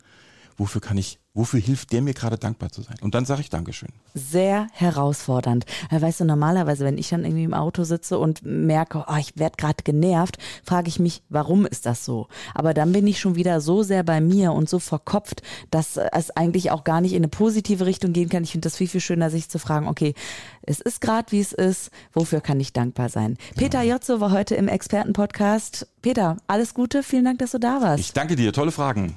wofür 0.57 0.81
kann 0.81 0.99
ich, 0.99 1.19
wofür 1.35 1.61
hilft 1.61 1.93
der 1.93 2.03
mir 2.03 2.15
gerade 2.15 2.39
dankbar 2.39 2.71
zu 2.71 2.83
sein? 2.83 2.97
Und 3.01 3.15
dann 3.15 3.25
sage 3.25 3.41
ich 3.41 3.51
Dankeschön. 3.51 3.89
Sehr 4.15 4.67
herausfordernd. 4.73 5.65
Weißt 5.91 6.21
du, 6.21 6.25
normalerweise, 6.25 6.85
wenn 6.85 6.99
ich 6.99 7.09
dann 7.09 7.25
irgendwie 7.25 7.45
im 7.45 7.55
Auto 7.55 7.85
sitze 7.85 8.19
und 8.19 8.45
merke, 8.45 9.05
oh, 9.09 9.17
ich 9.19 9.37
werde 9.37 9.57
gerade 9.57 9.83
genervt, 9.85 10.39
frage 10.65 10.89
ich 10.89 10.99
mich, 10.99 11.23
warum 11.29 11.67
ist 11.67 11.87
das 11.87 12.05
so? 12.05 12.29
Aber 12.55 12.75
dann 12.75 12.93
bin 12.93 13.07
ich 13.07 13.21
schon 13.21 13.35
wieder 13.35 13.61
so 13.61 13.83
sehr 13.83 14.03
bei 14.03 14.21
mir 14.21 14.53
und 14.53 14.69
so 14.69 14.79
verkopft, 14.79 15.43
dass 15.71 15.97
es 15.97 16.31
eigentlich 16.31 16.71
auch 16.71 16.85
gar 16.85 17.01
nicht 17.01 17.13
in 17.13 17.19
eine 17.19 17.29
positive 17.29 17.87
Richtung 17.87 18.13
gehen 18.13 18.29
kann. 18.29 18.45
Ich 18.45 18.53
finde 18.53 18.67
das 18.67 18.77
viel, 18.77 18.89
viel 18.89 19.01
schöner, 19.01 19.31
sich 19.31 19.49
zu 19.49 19.59
fragen, 19.59 19.89
okay, 19.89 20.15
es 20.63 20.81
ist 20.81 21.01
gerade, 21.01 21.33
wie 21.33 21.41
es 21.41 21.53
ist, 21.53 21.91
wofür 22.13 22.41
kann 22.41 22.61
ich 22.61 22.73
dankbar 22.73 23.09
sein? 23.09 23.37
Peter 23.57 23.83
Jotzo 23.83 24.21
war 24.21 24.31
heute 24.31 24.55
im 24.55 24.69
Expertenpodcast. 24.69 25.89
Peter, 26.03 26.37
alles 26.47 26.75
Gute, 26.75 27.03
vielen 27.03 27.25
Dank, 27.25 27.39
dass 27.39 27.53
du 27.53 27.59
da 27.59 27.81
warst. 27.81 28.01
Ich 28.01 28.13
danke 28.13 28.37
dir, 28.37 28.53
tolle 28.53 28.73
Fragen. 28.73 29.17